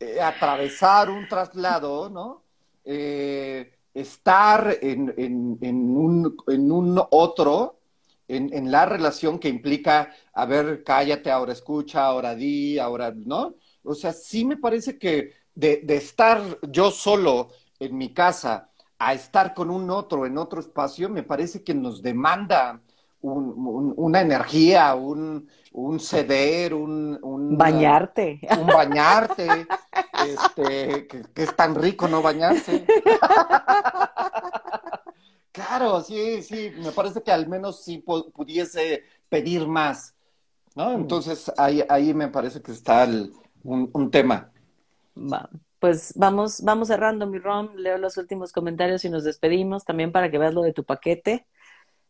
[0.00, 2.42] eh, atravesar un traslado, ¿no?
[2.84, 7.78] Eh, estar en, en, un, en un otro,
[8.26, 13.54] en, la relación que implica, a ver, cállate, ahora escucha, ahora di, ahora, ¿no?
[13.84, 18.72] O sea, sí me parece que de estar yo solo en mi casa
[19.06, 22.80] a estar con un otro en otro espacio, me parece que nos demanda
[23.20, 28.40] una energía, un, un ceder, un, un, bañarte.
[28.58, 29.66] Un bañarte,
[30.26, 32.86] este, que, es tan rico no bañarse.
[35.52, 40.14] claro, sí, sí, me parece que al menos sí pudiese pedir más,
[40.74, 40.90] ¿no?
[40.90, 41.00] Mm.
[41.00, 43.08] Entonces ahí, ahí me parece que está
[43.62, 44.50] un, un, tema.
[45.84, 50.30] Pues vamos, vamos cerrando mi ROM, leo los últimos comentarios y nos despedimos, también para
[50.30, 51.46] que veas lo de tu paquete.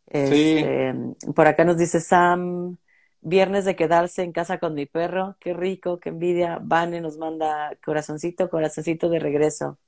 [0.07, 0.95] Este,
[1.35, 2.77] por acá nos dice Sam,
[3.20, 6.61] viernes de quedarse en casa con mi perro, qué rico, qué envidia.
[6.62, 9.81] Vane nos manda corazoncito, corazoncito de regreso.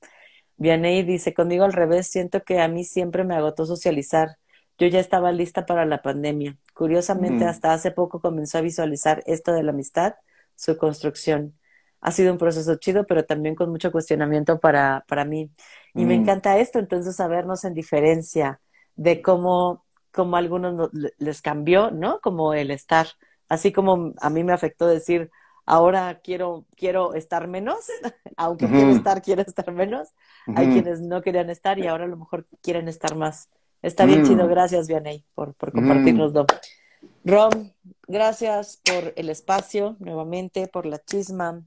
[0.57, 4.35] Vianey dice, conmigo al revés, siento que a mí siempre me agotó socializar.
[4.77, 6.57] Yo ya estaba lista para la pandemia.
[6.73, 7.47] Curiosamente, mm.
[7.47, 10.15] hasta hace poco comenzó a visualizar esto de la amistad,
[10.55, 11.56] su construcción.
[12.01, 15.51] Ha sido un proceso chido, pero también con mucho cuestionamiento para, para mí.
[15.93, 16.21] Y me mm.
[16.21, 18.59] encanta esto, entonces, sabernos en diferencia
[18.95, 19.85] de cómo
[20.17, 20.89] como a algunos
[21.19, 22.19] les cambió, ¿no?
[22.21, 23.07] Como el estar,
[23.49, 25.29] así como a mí me afectó decir,
[25.65, 27.77] ahora quiero, quiero estar menos,
[28.35, 30.09] aunque quiero estar, quiero estar menos.
[30.55, 33.49] Hay quienes no querían estar y ahora a lo mejor quieren estar más.
[33.83, 34.49] Está bien chido, mm.
[34.49, 36.43] gracias Vianey por, por compartirnoslo.
[36.43, 37.29] Mm.
[37.29, 37.71] Rom,
[38.07, 41.61] gracias por el espacio nuevamente, por la chisma,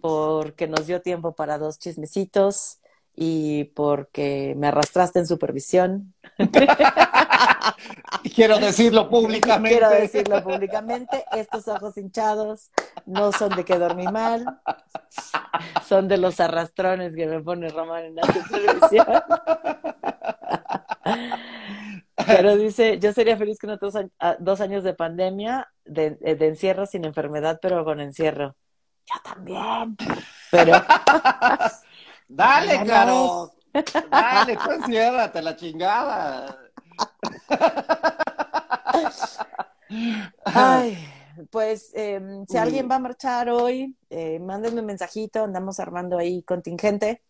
[0.00, 2.80] porque nos dio tiempo para dos chismecitos
[3.14, 6.14] y porque me arrastraste en supervisión.
[8.34, 9.78] Quiero decirlo públicamente.
[9.78, 11.24] Quiero decirlo públicamente.
[11.32, 12.70] Estos ojos hinchados
[13.06, 14.60] no son de que dormí mal,
[15.86, 19.06] son de los arrastrones que me pone Román en la supervisión.
[22.26, 23.94] Pero dice, yo sería feliz con otros
[24.38, 28.56] dos años de pandemia, de, de encierro sin enfermedad, pero con encierro.
[29.10, 29.96] Yo también.
[30.50, 30.72] Pero
[32.30, 33.52] Dale, Caro.
[34.10, 36.58] Dale, pues ciérrate la chingada.
[40.44, 40.96] Ay,
[41.50, 46.42] pues em, si alguien va a marchar hoy, eh, mándenme un mensajito, andamos armando ahí
[46.44, 47.22] contingente.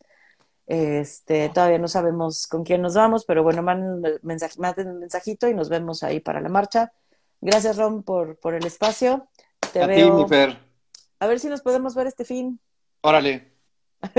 [0.67, 5.71] Este, todavía no sabemos con quién nos vamos, pero bueno, manden, un mensajito y nos
[5.71, 6.93] vemos ahí para la marcha.
[7.41, 9.29] Gracias, Ron, por, por el espacio.
[9.73, 10.17] Te a veo.
[10.17, 10.70] Ti, mi Fer.
[11.21, 12.59] A ver si nos podemos ver este fin.
[13.03, 13.53] Órale.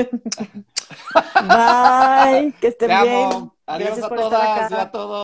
[1.36, 3.52] Bye, que estén bien.
[3.66, 5.20] Adiós a todas y a todos.